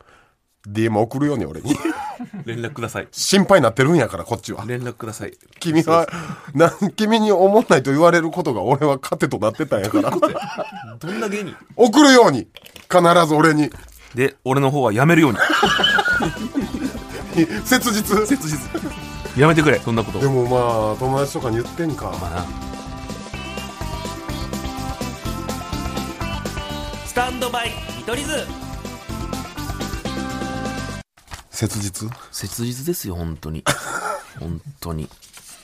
[0.66, 1.76] DM 送るように俺に。
[2.46, 3.08] 連絡ください。
[3.12, 4.64] 心配になってるんやからこっちは。
[4.66, 5.34] 連絡ください。
[5.60, 6.08] 君は
[6.54, 10.12] な君に思んないと言われることが俺は糧となってたんやから。
[10.98, 11.56] どんな芸人？
[11.76, 12.48] 送るように
[12.90, 13.70] 必ず俺に
[14.16, 15.38] で、俺の方はやめるように。
[17.66, 18.60] 切実切実。
[19.38, 20.20] やめてくれ、そんなこと。
[20.20, 22.46] でもまあ友達とかに言ってんかまあな。
[27.08, 28.34] スタンドバイ、見取り図
[31.52, 32.10] 切実？
[32.32, 33.64] 切実ですよ、本当に。
[34.40, 35.10] 本当に。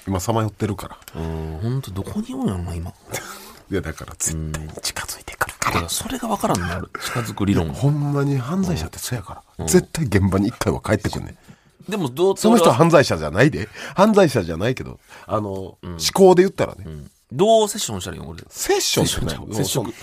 [0.07, 2.91] 今さまよってるからうん、本当どこにおるんやろな、今。
[3.71, 6.89] いやだから絶対に近づいてくるかだからそれがわからんのある。
[7.03, 7.73] 近づく理論ら。
[7.73, 11.37] ほんまに犯罪者ってそうやから、絶対現場に一回は帰ってくんね
[11.87, 11.91] ん。
[11.91, 13.67] でも、どうその人は俺犯罪者じゃないで。
[13.95, 15.77] 犯罪者じゃないけどあの、思
[16.13, 16.85] 考で言ったらね、
[17.31, 18.43] どうセッションしたらいいの俺。
[18.49, 19.93] セッションってない接触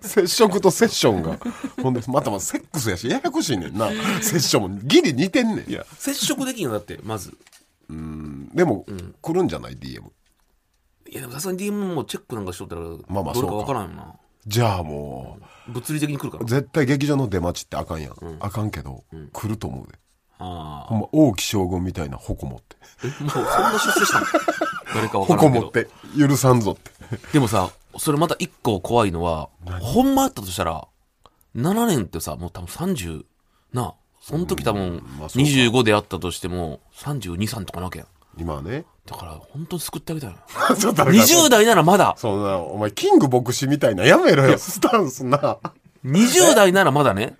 [0.00, 1.38] 接触とセッションが。
[1.80, 3.88] ほんでまたまたセックスやしややこしいねんな。
[4.20, 5.70] セッションもギリ似てんねん。
[5.70, 7.36] いや、接触できんよ、だって、まず。
[7.88, 8.84] でも、
[9.20, 10.02] 来るんじゃない？DM
[11.08, 13.54] いや、でもさすがに DM もチェックなんかしとったら、まあまあどうか。
[13.54, 14.14] わからんよな。
[14.46, 16.44] じゃあも物理的に来るから。
[16.44, 16.46] う。
[16.46, 19.98] 絶対劇場の出待ちってあかんやん、あかんけど、来ると思うで。
[20.38, 22.76] あほんま王毅将軍みたいな矛持って。
[22.82, 22.86] あ。
[23.04, 24.26] え、もうそんな出世したの？
[24.94, 25.60] 誰かわからんけど。
[25.60, 25.72] 矛持っ。
[25.72, 26.90] て許さんぞって。
[27.32, 29.50] でもさ、それまた一個怖いのは、
[29.80, 30.88] ほんまやったとしたら、
[31.54, 33.24] 7年ってさ、もう多分30、
[33.72, 35.50] なあ、その時多分まあそうか。
[35.50, 38.08] 25であったとしても、32、3とかなわけやん。
[38.38, 38.84] 今はね。
[39.04, 40.76] だから、本当に救ってあげたいな。
[40.76, 41.16] ちょっとだから。
[41.16, 44.58] 20代ならまだ、そんなお前キング牧師みたいなやめろよ。
[44.58, 45.58] スタンスな。
[46.04, 47.36] 20代ならまだね。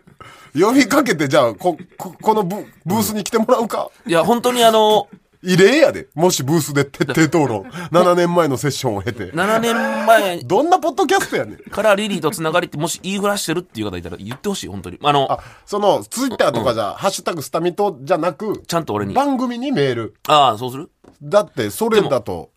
[0.55, 3.91] 呼びかけてじゃあこここのブブースに来てもらうか？
[4.07, 5.09] いや、本当にあの、
[5.43, 6.09] 異例やで。
[6.15, 7.63] もしブースで徹底討論。
[7.91, 9.33] 7年前のセッションを経て。
[9.33, 9.75] 7年
[10.07, 10.39] 前。
[10.45, 11.57] どんなポッドキャストやねん。
[11.59, 14.99] からリリーとつながりってもし言いふらしてるっていう方いたら言ってほしい、本当に。
[15.03, 19.15] あの、あそのツイッターとかじゃ、ハッシュタグスタミトじゃなくちゃんと俺に。
[19.15, 20.15] 番組にメール。
[20.29, 20.91] ああ、そうする？
[21.23, 22.51] だってそれだと。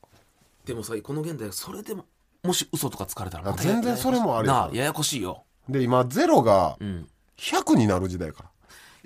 [0.66, 2.06] でもさ、この現代、それでも、
[2.44, 4.64] もし嘘とかつかれたらまた全然それもあるよな。
[4.66, 5.44] あ、ややこしいよ。
[5.68, 7.08] で今ゼロがん。
[7.38, 8.50] 100になる時代から。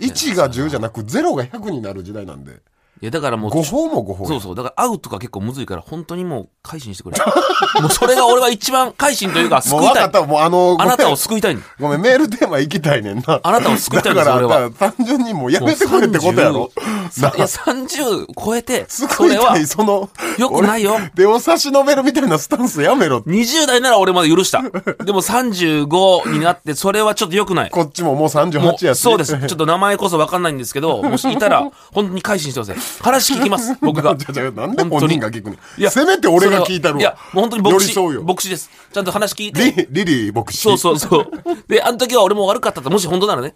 [0.06, 2.62] 1が10じゃなくゼロが100になる時代なんで
[3.02, 4.56] いや、だからもう、誤報も誤報やそうそう。
[4.56, 7.18] だから会うとか結構むずいから、本当にもう、改心してくれ。
[7.82, 9.80] もうそれが俺は一番改心というか、 救いたい。
[9.80, 10.22] もう分かった。
[10.24, 13.40] もうあの、あなたをご救いたいごめん、メールテーマ行きたいねんな。
[13.42, 16.72] あなたを救いたいん だから、です俺は単純にもうやめてくれってことやろ。
[17.10, 23.30] さいや、30超えて、それは救いたい、、その、よくないよ俺手を差し伸べるみたいなスタンスやめろって。
[23.30, 24.62] 20代なら俺まで許した。
[24.62, 27.70] でも35になって、それはちょっと良くない。
[27.70, 29.00] こっちももうも38やし。
[29.00, 29.38] うそうです。
[29.38, 31.62] ちょっと名前こそわかんないんですけど、もしいたら、
[31.94, 32.84] 本当に改心してください。
[33.02, 34.16] 話聞きます、 僕が。
[34.16, 35.92] なんで本人が聞くねいやん。
[35.92, 37.02] せめて俺が聞いたるわ。
[37.02, 38.00] いや、もう本当に牧師。
[38.00, 38.70] 牧師です。
[38.94, 39.88] ちゃんと話聞いて。
[39.90, 40.62] リリリー牧師。
[40.62, 41.32] そうそうそう。
[41.68, 43.56] で、あの時は俺も悪かったと、もし本当ならね。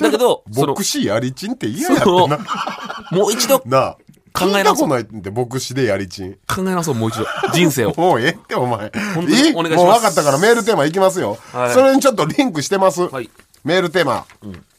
[0.00, 2.38] だけど、牧師やりちんって嫌やってそのな。
[3.10, 3.96] もう一度考 なあ。
[4.38, 6.26] 考え直そうないって牧師でやりちん。
[6.26, 7.26] え直そう、もう一度。
[7.52, 7.94] 人生を。
[7.98, 8.92] もうええってお前。
[9.14, 11.38] 本当にいいお願いしますもう分かったからメールテーマいきますよ。
[11.52, 13.02] はいそれにちょっとリンクしてます。
[13.02, 13.30] はい
[13.68, 14.24] メールテーマ。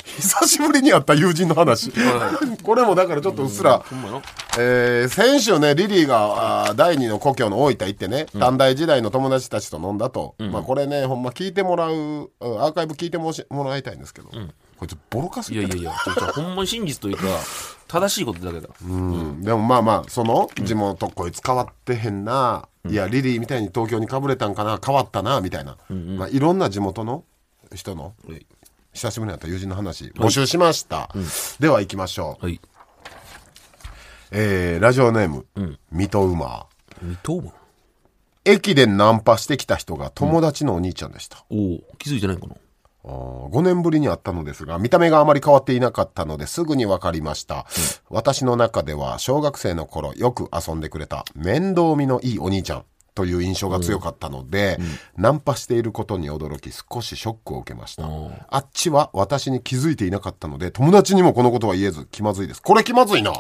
[0.04, 1.92] 久しぶりに会った友人の話。
[2.64, 3.86] これもだからちょっとうっすら、
[4.58, 10.34] えー先週ね、リリーがあー第二の故郷の大分行ってね、短大時代の友達たちと飲んだと。
[10.40, 14.30] まあこれね、ほんま聞いてもらう、うんアーカイブ聞いてもしもらいたいんですけど、
[14.80, 17.26] こいつボロカスいやいやいや、ほんまに真実というか、
[17.88, 18.70] 正しいことだけだ。
[18.84, 25.78] うん、でもまあまあその地元こいつ変わってへんな、いやリリーみたいに東京にかぶれたんかな変わったなみたいな、
[26.18, 27.24] まあ、いろんな地元の
[27.76, 28.48] 人のはい。
[28.94, 31.10] 久しぶりに会った友人の話募集しました、
[31.60, 32.60] では行きましょう、はい。
[34.32, 35.46] えーラジオネーム、
[35.92, 36.66] 水戸馬
[37.02, 37.52] 二等分
[38.46, 42.56] 駅でナンパしてきた人が友達のお兄ちゃんでした、おお気づいてないんかな？
[43.06, 47.66] あー5年ぶりに会ったのですが見た目があまり変わっていなかったのですぐに分かりました、
[48.10, 52.84] 私の中では小学生の頃よく遊んでくれた面倒見のいいお兄ちゃん
[53.20, 54.80] という印象が強かったので、
[55.18, 58.08] ナンパしていることに驚き少しショックを受けました、
[58.48, 62.62] あっちは私に気づいていなかったので友達にもこのことは言えず気まずいです。
[62.62, 63.34] これ気まずいな。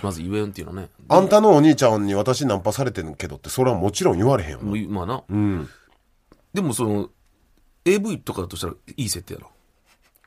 [0.00, 0.90] まず言えんっていうのはね。
[1.08, 5.24] あんたのお兄ちゃんに私ナンパされてるけどってそれはもちろん言われへんよまあな。
[5.28, 5.68] うん。
[6.54, 7.10] でもその、
[7.84, 9.50] AV とかだとしたらいい設定やろ。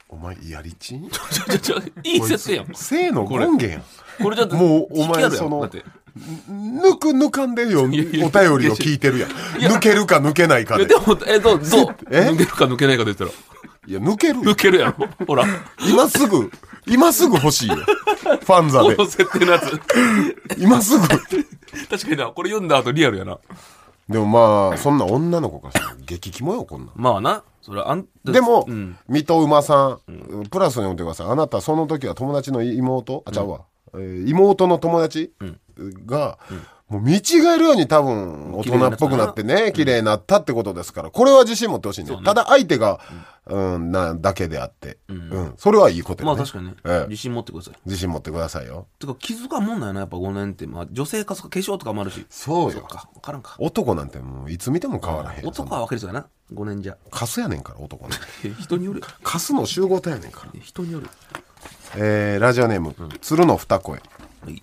[0.10, 2.76] お前やりちんちょちょちょ、いい設定やん。
[2.76, 3.84] 性の権限やん。
[4.22, 5.86] これだって、もうお前そのだって。
[6.50, 12.30] 抜く抜かんでよお便りを聞いてるやん抜けるか抜けないかででも、え、どう、どうえ？
[12.30, 13.32] 抜けるか抜けないかで言ったら。
[13.88, 15.08] いや抜けるよ抜けるやろ。
[15.26, 15.46] ほら。
[15.90, 16.52] 今すぐ
[16.86, 19.80] 今すぐ欲しいよファンザでこの設定のやつ。
[20.58, 23.40] 今すぐ確かにな、これ読んだ後リアルやな。
[24.08, 27.44] でもまあそんな女の子からしたら激キモよこんなんまあな。
[27.62, 28.98] それはあんでも、うん。
[29.08, 33.24] 水戸馬さん、プラスに思ってくださいあなたその時は友達の妹？
[33.26, 35.34] あちゃうわ、えー妹の友達
[36.06, 36.38] が、
[36.90, 37.20] もう見違
[37.54, 43.00] えるように多分大人っぽくなってね綺麗になったってことですからこれは自信持ってほしいねただ相手が、
[43.46, 47.08] うん、なだけであって、うんそれはいいことまあ確かにねええ。
[47.10, 47.76] 自信持ってください。
[47.86, 50.66] 自信持ってくださいよてか気づかんもんなんやな、やっぱ5年って。
[50.68, 52.26] まあ女性か化粧とかもあるし。
[52.30, 53.56] そうよか、わからんか。
[53.60, 56.28] 男なんてもういつ見ても変わらへん男は分かりそうやな。
[56.54, 56.98] 5年じゃ。
[57.12, 59.02] カスやねんから男なんてえ人による。
[59.24, 61.08] カスの集合体やねんからえ人による。
[61.96, 64.00] えーラジオネーム、鶴の二声。
[64.44, 64.62] はい。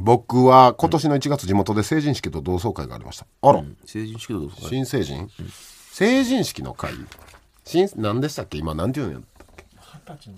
[0.00, 3.26] 僕は今年の1月地元で成人式と同窓会がありました。
[3.42, 5.28] あら、成人式どうですか新成人、
[5.92, 6.92] 成人式の会？
[7.64, 8.58] 新何でしたっけ？
[8.58, 9.22] 今何て言うんやっ
[10.04, 10.28] たっけ？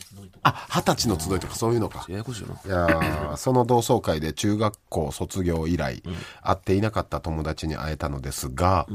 [0.42, 2.04] あ二十歳の集いとかそういうのか。
[2.08, 2.86] ややこしいよな。
[2.86, 6.02] いやーその同窓会で中学校卒業以来、
[6.42, 8.86] 会っていなかった友達に会えたのですが、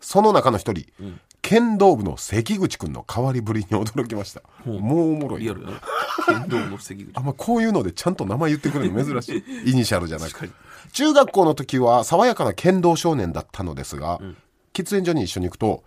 [0.00, 0.86] その中の一人、
[1.42, 4.80] 剣道部の関口くんの変わりぶりに驚きました、もうお
[5.16, 5.46] もろいな。
[5.46, 5.80] リアルやな。
[6.40, 7.10] 剣道の関口。
[7.14, 7.20] あ。
[7.20, 9.44] んまこういうのでちゃんと名前言ってくれるの珍しい。
[9.72, 10.48] イニシャルじゃなく。
[10.48, 10.50] て
[10.92, 14.20] 中学校の時は爽やかな剣道少年だったのですが、
[14.72, 15.82] 喫煙所に一緒に行くと、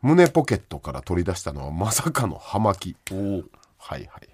[0.00, 2.96] 胸ポケットから取り出したのはまさかの葉巻。
[3.10, 3.20] はい
[3.78, 4.24] はいはい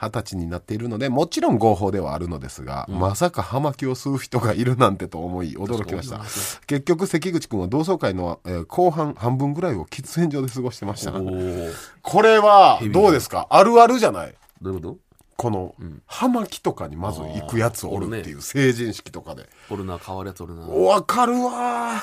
[0.00, 6.18] 二十歳になっているのでもちろん合法ではあるのですが、まさか葉巻を吸う人がいるなんてと思い驚きました。
[6.66, 11.12] 結局関口君は同窓会の、えー後半半分ぐらいを喫煙所で過ごしてました。
[11.12, 13.46] これはどうですか？
[13.50, 14.34] あるあるじゃない？
[14.62, 14.98] どういうこ
[15.36, 15.74] この、
[16.06, 19.44] 葉巻とかにまず行くやつおるっていう成人式とかで。
[19.68, 20.62] とおるな、変わるやつおるな。
[20.66, 22.00] わかるわー。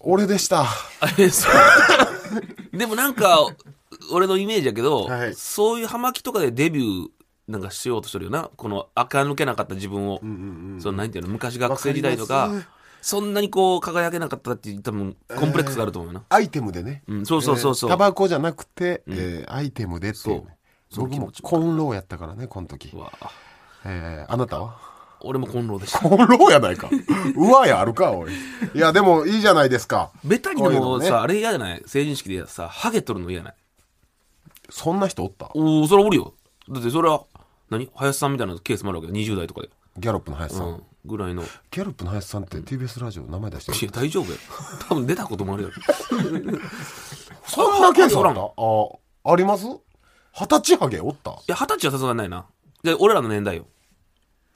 [0.00, 0.66] 俺でした。
[2.72, 3.46] でもなんか、
[4.12, 5.34] 俺のイメージやけど、はい。
[5.34, 7.08] そういう葉巻とかでデビュー
[7.48, 8.50] なんかしようとしてるよな。
[8.56, 10.18] この垢抜けなかった自分を。
[10.80, 12.50] そのなんていうの、昔学生時代とか
[13.02, 16.24] そんなにこう輝けなかったって多分コンプレックスがあると思うよな。
[16.30, 17.90] アイテムでね、うん、そうそうそうそう。
[17.90, 20.36] タバコじゃなくて、えーアイテムでっていう。
[20.44, 20.56] ね
[20.90, 22.90] そう僕もコンローやったからねこの時。
[22.94, 23.12] う、わ。
[23.84, 24.94] えーあなたは？
[25.26, 26.00] 俺もコンローでした。
[26.00, 26.90] コンローやないか。
[27.36, 28.32] うわやあるかおい。
[28.74, 30.10] いやでもいいじゃないですか。
[30.22, 31.82] ベタにでもさ、あれ嫌じゃない？
[31.86, 33.54] 成人式でさ、ハゲ取るの嫌ない？
[34.76, 35.52] そんな人おった？
[35.54, 36.34] おおそれはおるよ。
[36.68, 37.22] だってそれは、
[37.70, 37.88] 何？
[37.94, 39.14] 林さんみたいなケースもあるわけよ。
[39.14, 39.70] 20代とかで。
[39.98, 40.82] ギャロップの林さん、うん。
[41.04, 41.44] ぐらいの。
[41.44, 43.86] いギャロップの林さんって TBS ラジオ名前出してる？
[43.86, 44.38] や、大丈夫や。
[44.88, 45.74] 多分出たこともあるやろ。
[47.46, 48.42] そんなケースあおらんった
[49.28, 49.66] ああります？
[49.66, 51.30] 二十歳ハゲおった？
[51.30, 52.44] いや、二十歳はさすがにないな。
[52.82, 53.66] で、俺らの年代よ。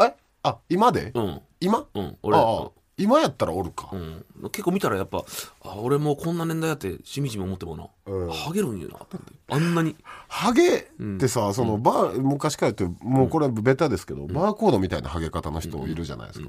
[0.02, 0.16] え？
[0.42, 1.40] あ今で、うん。
[1.60, 2.18] 今、うん。
[2.24, 5.24] 俺ああ今やったらおるか、うん、結構見たらやっぱ
[5.62, 8.30] あ俺もうこんな年代やってしみじみ思ってもな、うん。
[8.30, 8.96] ハゲるんやな。
[8.96, 9.16] って
[9.48, 9.96] あんなに。
[10.26, 10.82] ハゲっ
[11.18, 16.48] てさ、そのバー昔から言ってもうこれベタですけど、バーコードみたいなハゲ方の人いるじゃないですか、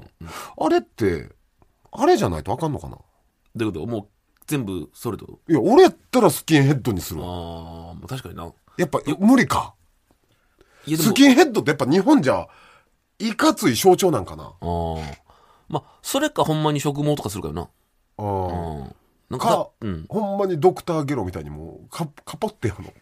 [0.58, 1.30] あれって
[1.92, 2.98] あれじゃないとあかんのかな？
[3.54, 3.86] どういうこと？
[3.86, 4.08] もう
[4.46, 5.38] 全部それと？
[5.48, 7.28] いや俺やったらスキンヘッドにするわ。
[7.28, 8.52] ああ確かにな。
[8.76, 9.74] やっぱ無理か。
[10.84, 12.48] スキンヘッドってやっぱ日本じゃ
[13.18, 14.52] いかつい象徴なんかな。
[14.60, 15.02] あー
[15.70, 17.62] まあそれかほんまに植毛とかするからな。
[17.62, 17.66] あ
[18.18, 18.94] うーん。
[19.30, 22.92] なんかか、うん、ほんまにドクターゲロみたいにもうかカポってやるの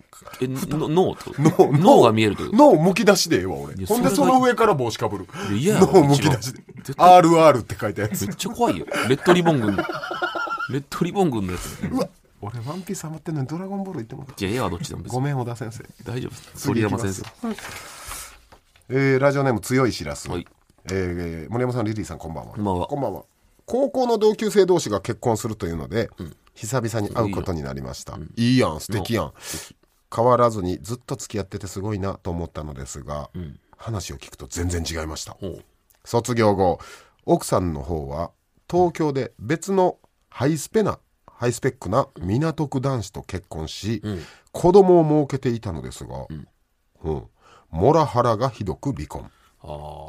[0.43, 1.33] えの脳と？
[1.39, 2.57] 脳脳が見えるってこと？
[2.57, 3.75] 脳むき出しでええわ俺。
[3.77, 5.27] いやほんでそれがその上から帽子かぶる。
[5.57, 6.63] いや嫌やわ脳むき出しで。
[6.81, 8.27] 一番 RR って書いたやつ。
[8.27, 8.85] めっちゃ怖いよ。
[9.09, 9.83] レッドリボン軍の
[10.69, 11.83] レッドリボン軍のやつ。
[11.91, 12.09] うわ
[12.43, 14.35] 俺ワンピースハマってんのにドラゴンボール行ってもらった。
[14.37, 15.15] じゃあええわどっちでも別に。
[15.15, 16.67] ごめん小田先生大丈夫です。
[16.67, 17.25] 鳥山先生。
[18.91, 20.47] えーラジオネーム強いしらす、はい
[20.91, 22.55] えー森山さんリリーさんこんばんは。
[22.55, 22.87] こんばんは。
[22.87, 23.25] こんばんは。
[23.67, 26.11] 高校の同級生同士が結婚するというので、
[26.55, 28.19] 久々に会うことになりました。
[28.37, 29.33] いいやん素敵やん。
[30.15, 33.31] 変わらずにずっと付き合っててすごいなと思ったのですが、
[33.77, 35.37] 話を聞くと全然違いました。
[36.05, 36.79] 卒業後
[37.27, 38.31] 奥さんの方は
[38.71, 39.99] 東京で別の
[40.31, 44.03] ハイスペなハイスペックな港区男子と結婚し、
[44.53, 46.27] 子供を設けていたのですが、
[47.05, 47.23] うん。
[47.71, 49.31] モラハラがひどく離婚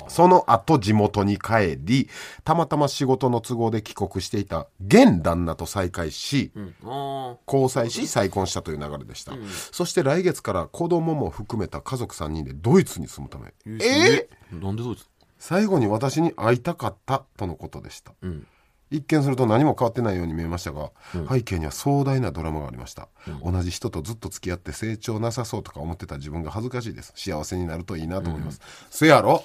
[0.07, 2.09] その後地元に帰り
[2.43, 6.75] たまたま仕事の都合で帰国していた現旦那と再会し、うん。
[6.83, 9.33] あ交際し再婚したという流れでした、
[9.71, 13.53] そして来月から子供も含めた家族3人でドイツに住むため。
[13.65, 14.29] ーえ。
[14.53, 18.45] ーなんでどうです最後に私に会いたかったとのことでした、ん
[18.91, 20.91] 一見すると何も変わってないように見えましたが、
[21.29, 23.07] 背景には壮大なドラマがありました、
[23.43, 27.13] 同じ人とずっと付き合って成長なさそうとか思ってた自分が恥ずかしいです。
[27.15, 29.43] 幸せになるといいなと思います、せやろ、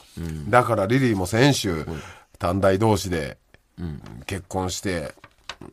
[0.49, 1.87] だからリリーも先週、
[2.39, 3.39] 短大同士で
[4.27, 5.09] 結婚してに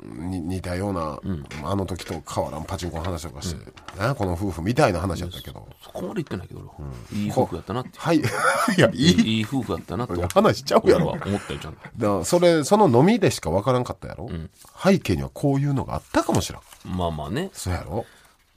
[0.03, 1.19] 似たような、
[1.63, 7.91] あの時と変わらんパチンコの話とかして、なこの夫婦みたいな話やったけど、そこまで言ってないけど俺は、いい夫婦やったなって。
[7.97, 8.17] はい。
[8.19, 8.21] い
[8.77, 9.37] やいい。
[9.37, 10.25] いい夫婦やったなって。
[10.33, 11.09] 話しちゃうやろ。
[11.09, 12.23] 思ったよちゃんと。
[12.25, 14.29] それその飲みでしか分からんかったやろ、
[14.83, 16.61] 背景にはこういうのがあったかもしらん。
[16.97, 17.49] まあまあね。
[17.53, 18.05] そうやろ。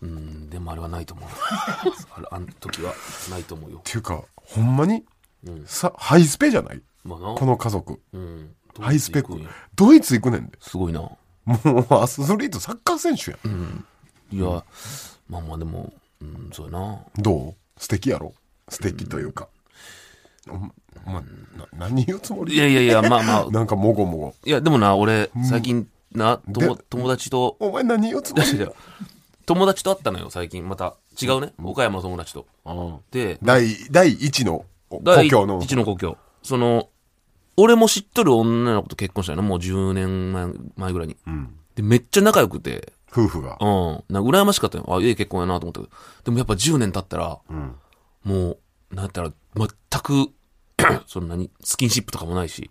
[0.02, 1.28] うんでもあれはないと思う。
[2.14, 2.92] あれあの時は
[3.30, 3.78] ないと思うよ。
[3.78, 5.04] っていうかほんまに、
[5.66, 6.82] さハイスペじゃない？
[7.04, 7.34] まあな。
[7.34, 8.00] この家族。
[8.12, 8.54] うん。
[8.80, 9.28] ハイスペック。
[9.28, 9.50] ドイツ行くんや。
[9.76, 10.58] ドイツ行くねんで。
[10.60, 11.08] すごいな
[11.46, 13.84] もうアスリートサッカー選手やん、
[14.30, 14.64] いや、
[15.28, 16.98] まあまあでもうんそうやな。
[17.18, 17.54] どう？
[17.76, 18.32] 素敵やろ？
[18.68, 19.48] 素敵というか、
[20.48, 22.54] おお前な何言うつもり？
[22.54, 23.46] いやいやいやまあまあ。
[23.52, 24.34] なんかもごもご。
[24.44, 27.56] いやでもな俺最近な友で友達と。
[27.60, 28.68] お前何言うつもり？
[29.46, 30.66] 友達と会ったのよ最近。
[30.66, 31.52] また違うね。
[31.62, 32.46] 岡山の友達と。
[33.10, 33.38] で。
[33.42, 35.60] 第第一の故第郷の。
[35.62, 36.16] 一の故郷。
[36.42, 36.88] その
[37.56, 39.42] 俺も知っとる女の子と結婚したよな。
[39.42, 41.16] もう10年前前ぐらいに、
[41.74, 42.92] でめっちゃ仲良くて。
[43.10, 43.56] 夫婦が。
[43.60, 44.04] うん。
[44.08, 44.84] なんか羨ましかったよ。
[44.88, 45.92] あいい結婚やなと思ったけど。
[46.24, 47.38] でもやっぱ10年経ったら、
[48.24, 48.58] もう
[48.94, 49.68] なんやったら全
[50.02, 50.32] く
[51.06, 52.70] その何スキンシップとかもないし。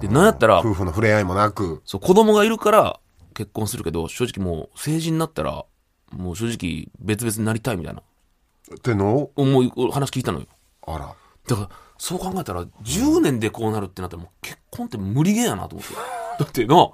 [0.00, 1.80] でなんやったら夫婦の触れ合いもなく。
[1.84, 3.00] そう子供がいるから
[3.34, 5.64] 結婚するけど正直もう成人になったら
[6.12, 8.00] もう正直別々になりたいみたいな。
[8.00, 9.16] っての？
[9.16, 10.46] を思い話聞いたのよ。
[10.86, 11.14] あら。
[11.46, 11.68] だから
[12.00, 15.94] そう考えたら10年でこうなるってなったらもう結婚って無理ゲーやなと思って。
[16.42, 16.90] だってな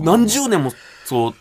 [0.00, 0.70] 何十年も
[1.04, 1.34] そう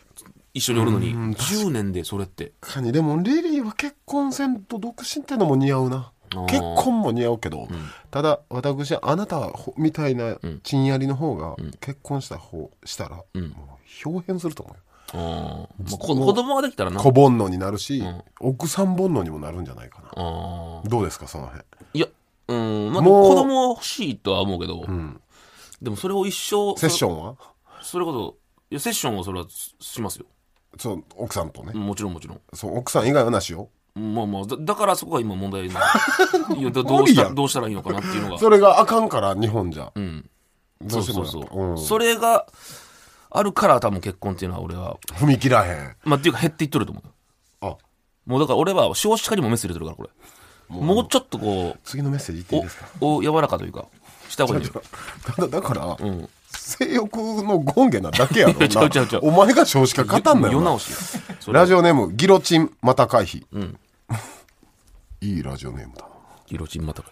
[0.56, 2.54] 一緒におるのに10年でそれって。
[2.62, 2.92] 確かに。
[2.92, 6.12] でもリリーは結婚せんと独身ってのも似合うな。
[6.48, 7.68] 結婚も似合うけど、
[8.10, 14.82] ただ私あなたほみたいなチンやりの方が結婚した方したら、もう表変すると思うよ。
[15.14, 17.00] まあこ子供ができたらな。
[17.00, 18.04] 小煩悩になるし、
[18.40, 20.82] 奥さん煩悩にもなるんじゃないかな。
[20.84, 21.64] どうですかその辺。
[21.94, 22.08] いや
[22.48, 22.94] うん。
[22.94, 24.86] まあもう子供は欲しいとは思うけど、
[25.82, 27.36] でもそれを一生セッションは？
[27.82, 28.38] そそれこそ
[28.72, 30.26] いやセッションはそれはししますよ。
[30.78, 32.42] そう奥さんとね、もちろんもちろん。
[32.54, 33.70] そう奥さん以外はなしよ。
[33.96, 35.80] まあまあだだからそこが今問題な
[36.58, 38.38] いやだどうしたどうしたらいいのかなっていうのが。
[38.40, 40.30] それがあかんから日本じゃ、うん
[40.90, 41.78] そうそうそう、うん。
[41.78, 42.46] それが
[43.30, 44.98] あるから多分結婚っていうのは俺は。
[45.14, 45.96] 踏み切らへん。
[46.04, 47.04] まあっていうか減っていっとると思う。
[47.62, 47.78] あ。
[48.26, 50.10] もうだから俺は少子化にもメス入れてるからこれ
[50.70, 51.08] もう。
[51.08, 52.86] ちょっとこ次のメッセージ言っていいですか？
[53.02, 53.86] うおお柔らかというか
[54.30, 54.74] した方がいいよ。
[55.26, 56.30] ただだから、ん。
[56.58, 60.62] 性欲の権限なだけやろ ちゃうちゃうちゃうお前が少子化語んなよな。
[60.62, 60.98] 世直しよ
[61.42, 63.44] それラジオネームギロチンまた回避、
[65.22, 66.08] いいラジオネームだな。
[66.48, 67.10] ギロチンまたか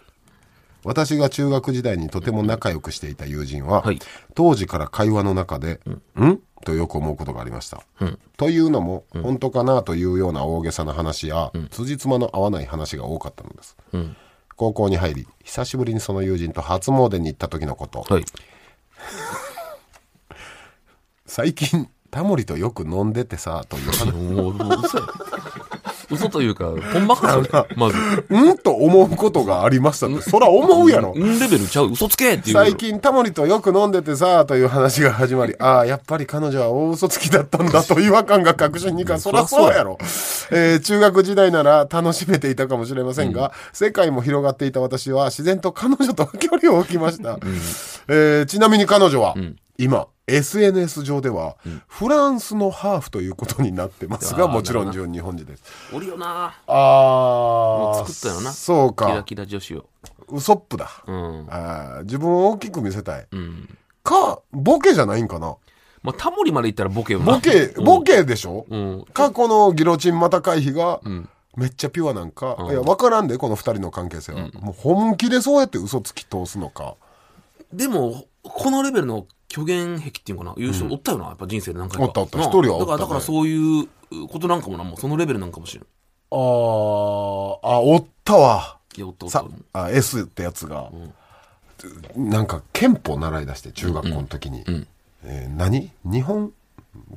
[0.82, 3.98] 私が中学時代にとても仲良くしていた友人は、はい。
[4.34, 5.80] 当時から会話の中で
[6.20, 7.82] 「ん?」とよく思うことがありました。
[8.36, 13.76] というのも、本当かなというような大げさな話や、辻褄の合わない話が多かったのです。
[14.56, 18.24] 高校に入り久しぶりにその友人と初詣に行った時のこと、はい。
[21.26, 24.12] 最近タモリとよく飲んでてさという話
[26.10, 27.48] 嘘というか、ほんまかそれ。
[27.76, 27.96] まず。
[28.30, 31.90] うんと思うことがありましたってそら思うやろうんレベルちゃう。
[31.90, 32.54] 嘘つけっていう。
[32.54, 32.74] 最。
[32.76, 39.98] 近タモリとよく飲んでてさという話が始まりああやっぱり彼女は大嘘つきだったんだと違和感が確信にかそらそうやろ、
[40.50, 47.38] えー中学時代なら楽しめていたかもしれませんが、世界も広がっていた私は自然と彼女と距離を置きました、
[48.08, 49.34] えーちなみに彼女は、
[49.76, 51.56] 今 SNS 上では、
[51.86, 55.62] フランスのハーフということになってますがもちろん純日本人です。
[55.92, 56.54] おるよな。
[56.66, 58.52] ああもう作ったよな。
[58.52, 59.06] そうか。
[59.06, 59.86] キラキラ女子を。
[60.28, 61.46] ウソップだ、うん。
[61.50, 63.68] あー自分を大きく見せたい、うん。
[64.02, 65.56] かボケじゃないんかな。
[66.02, 67.26] まあ、タモリまで言ったらボケよな。
[67.26, 69.04] ボケ、ボケでしょ、うん。
[69.12, 71.28] 過去のギロチンまた回避が、ん。
[71.56, 72.70] めっちゃピュアなんか、うん。
[72.70, 74.48] いや、わからんで、この二人の関係性は。
[74.60, 76.96] もう本気でそうやって嘘つき通すのか。
[77.72, 82.04] でも、このレベルの虚言癖っていうのかな、優勝おったよな、やっぱ人生で何回か。
[82.04, 83.86] おったおったな一人はおったねだから、だからそういう
[84.28, 85.84] ことなんかもな、もうそのレベルなんかもしれん。
[86.30, 88.78] あー、あ、おったわ。
[88.96, 90.90] いや、おったおったさ。、あ、S ってやつが、
[92.16, 94.64] なんか憲法習い出して、中学校の時に。
[95.24, 95.90] えー何？
[96.04, 96.52] 日本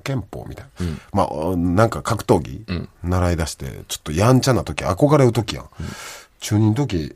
[0.03, 0.87] 憲法みたいな。
[1.11, 2.65] まあ、なんか格闘技、
[3.03, 5.69] 習い出して、ちょっとやんちゃな時、憧れる時やん。
[6.39, 7.15] 中2の時、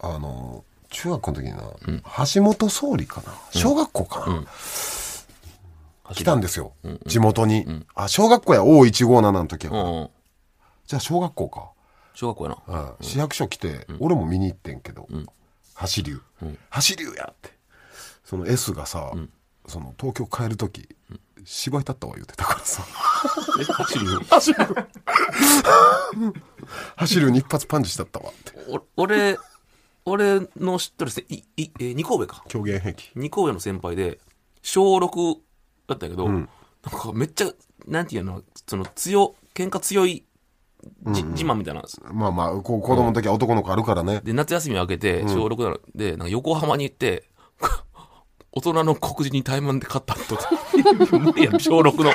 [0.00, 1.62] あの、中学校の時にな、
[2.32, 4.44] 橋本総理かな小学校か
[6.08, 6.72] な、来たんですよ。
[7.06, 7.84] 地元に。
[7.94, 9.82] あ、小学校や O157 の時やから。
[9.82, 10.10] うん。
[10.86, 11.70] じゃあ小学校か。
[12.14, 12.80] 小学校やな。
[13.00, 13.06] うん。
[13.06, 15.06] 市役所来て、俺も見に行ってんけど、
[15.74, 17.52] 走りゅう、走りゅうやって。
[18.24, 19.12] その S がさ、
[19.66, 20.88] その東京帰る時、
[21.44, 22.82] 芝居立ったわ言うてたからさ。
[23.60, 24.20] え、走るよ。
[24.28, 26.34] 走りゅう
[26.96, 28.52] 走りゅうに一発パンチしたったわって。
[28.96, 29.38] お俺、
[30.08, 32.44] 俺の知ってるせ、い、い、えー、二神戸か。
[32.48, 33.10] 狂言兵器。
[33.14, 34.18] 二神戸の先輩で、
[34.62, 35.36] 小6
[35.86, 36.48] だったけど、なん
[36.90, 37.52] かめっちゃ、
[37.86, 40.24] なんていうの、その強、喧嘩強い、
[41.08, 42.00] じ、自慢みたいなんです。
[42.12, 47.24] まあまあこう子供の時は男の子あるからね、で、夏休み明けて、小6なので、なんか横浜に行って、
[48.52, 50.34] 大人の黒人に対マンで勝ったと。
[51.38, 52.12] いや、小6の、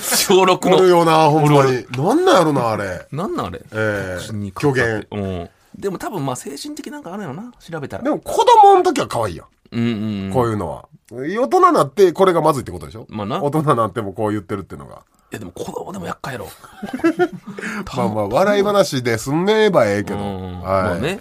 [0.00, 1.86] 小6おるの、よなほんまに。
[1.90, 3.06] なんなんやろなあれ。
[3.12, 3.62] なんなんあれ。
[3.72, 5.02] ええ虚勝ったっ言。
[5.02, 5.50] てうん。
[5.80, 8.04] でも多分まあ精神的なんかあるよな、調べたら。
[8.04, 10.32] でも子供の時は可愛いやんうんうんうん。
[10.32, 13.06] こういうのは、大人になってこれがまずいってことでしょ？
[13.08, 15.02] まあな大人になってもこう言ってるっていうのが
[15.32, 16.48] いやでも子供でも厄介やろ。
[17.96, 20.18] まあまあ、笑い話で済めばええけど。
[20.18, 20.60] うん。
[20.60, 20.82] はい。
[20.82, 21.20] まあね。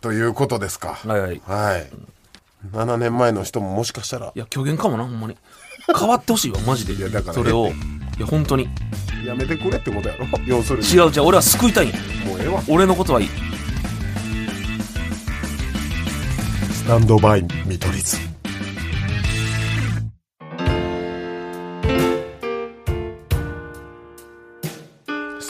[0.00, 0.94] ということですか。
[1.06, 1.36] はいはい。
[1.36, 1.90] いはい。
[2.72, 5.36] 7年前の人ももしかしたら、や、虚言かもな、ほんまに。
[5.98, 6.94] 変わってほしいわ、マジで。
[6.94, 7.68] いやだからそれを。
[7.68, 8.68] いや、本当に。
[9.24, 10.26] やめてくれってことやろ？
[10.46, 10.86] 要するに。
[10.88, 11.96] 違う違う、俺は救いたいんや。
[12.26, 12.62] もうええわ。
[12.68, 13.28] 俺のことはいい。
[16.86, 18.35] ランドバイ見取り図。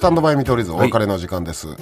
[0.06, 1.66] タンドバイ見取り図、お別れの時間です。
[1.66, 1.76] うん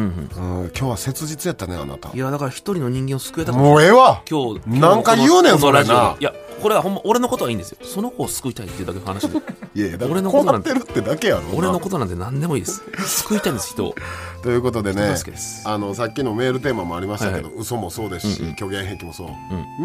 [0.00, 0.62] うん。
[0.62, 2.18] うん、今日は切実やったね、あなたい。
[2.18, 7.78] や、だから一人の人間を救えたかももうええわ今日、なんか言うねんそれないや、これはほんま、俺のことはいいんですよ。
[7.82, 9.38] その子を救いたいっていうだけの話で。
[9.76, 11.42] いやいや、だから俺のこことなんてるってだけやろ。
[11.54, 12.82] 俺のことなんて何でもいいです。
[13.06, 13.94] 救いたいんです、人を。
[14.42, 15.14] ということでね
[15.64, 19.28] あのさっきのメールテーマもありましたけど、はい嘘もそうですし、虚言癖もそう、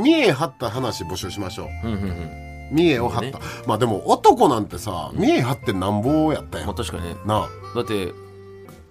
[0.02, 2.46] 見栄張った話募集しましょううんうんうん。
[2.72, 7.16] 見栄を張った、ねまあでも男なんてさ見栄張ってなんぼやったやん、まあ確かにね。
[7.26, 8.14] なだって、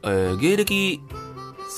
[0.02, 1.00] えー芸歴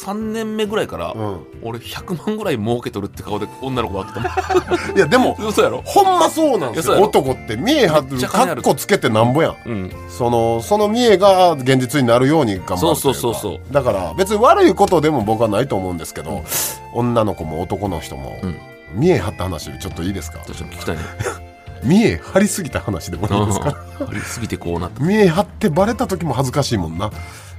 [0.05, 1.47] 3年目ぐらいから、あうん。
[1.63, 5.37] 俺100万ぐらい儲けとるって顔で女の子が会ってた いやでも。
[5.41, 5.81] 嘘やろ？
[5.87, 7.01] ほんまそうなんですよ。
[7.01, 8.63] 男って見栄張ってるゃ金ある。
[8.63, 9.57] カッコつけてなんぼやん。
[9.65, 9.91] うん。
[10.11, 13.61] そのその見栄が現実になるように頑張るそうそうそうそう。
[13.73, 16.45] だから別に悪いことでも僕はないと思うんですけど、
[16.93, 18.57] 女の子も男の人も、うん。
[18.93, 20.41] 見栄張った話ちょっといいですか？
[20.45, 21.03] ちょっと聞きたいね。
[21.85, 23.77] 見栄張りすぎた話でもいいですか？
[24.01, 25.05] ありすぎてこうなった。
[25.05, 27.11] 見え張ってバレた時も恥ずかしいもんな。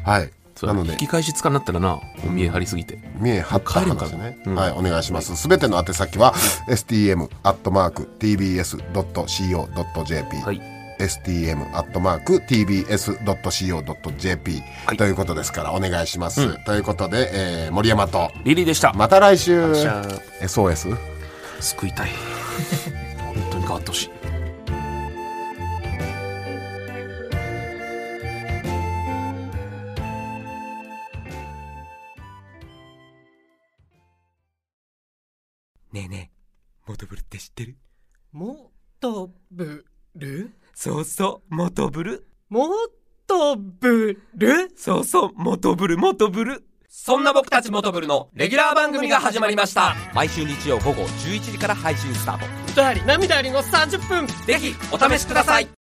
[0.04, 0.32] はい。
[0.64, 0.94] なので。
[0.94, 2.98] 引き返しつかになったらな、もう見え張りすぎて。
[3.20, 4.56] 見え張った話ね、うん。
[4.56, 5.36] はいお願いします。
[5.36, 6.34] すべての宛先は
[9.08, 10.62] stm.tbs.co.jp、はい。
[13.38, 14.98] stm.tbs.co.jp、はい。
[14.98, 17.30] ということですからお願いします、ということで、
[17.66, 18.32] えー森山と。
[18.44, 18.94] リリーでした。
[18.94, 19.62] また来週。
[20.42, 20.98] SOS?
[21.60, 22.10] 救いたい。
[23.40, 24.10] 本当に変わってほしい。
[35.94, 37.78] ねえねえ、モトブルって知ってる？
[38.32, 39.86] もとぶ
[40.16, 42.28] るそうそう、モトブル。
[42.50, 42.68] も
[43.26, 46.64] とぶるそうそう、モトブル、モトブル。
[46.88, 49.96] そんな僕たちモトブルのレギュラー番組が始まりました。
[50.14, 52.67] 毎週日曜午後11時から配信スタート。
[52.78, 55.68] 歌あり涙ありの30分ぜひ、お試しください。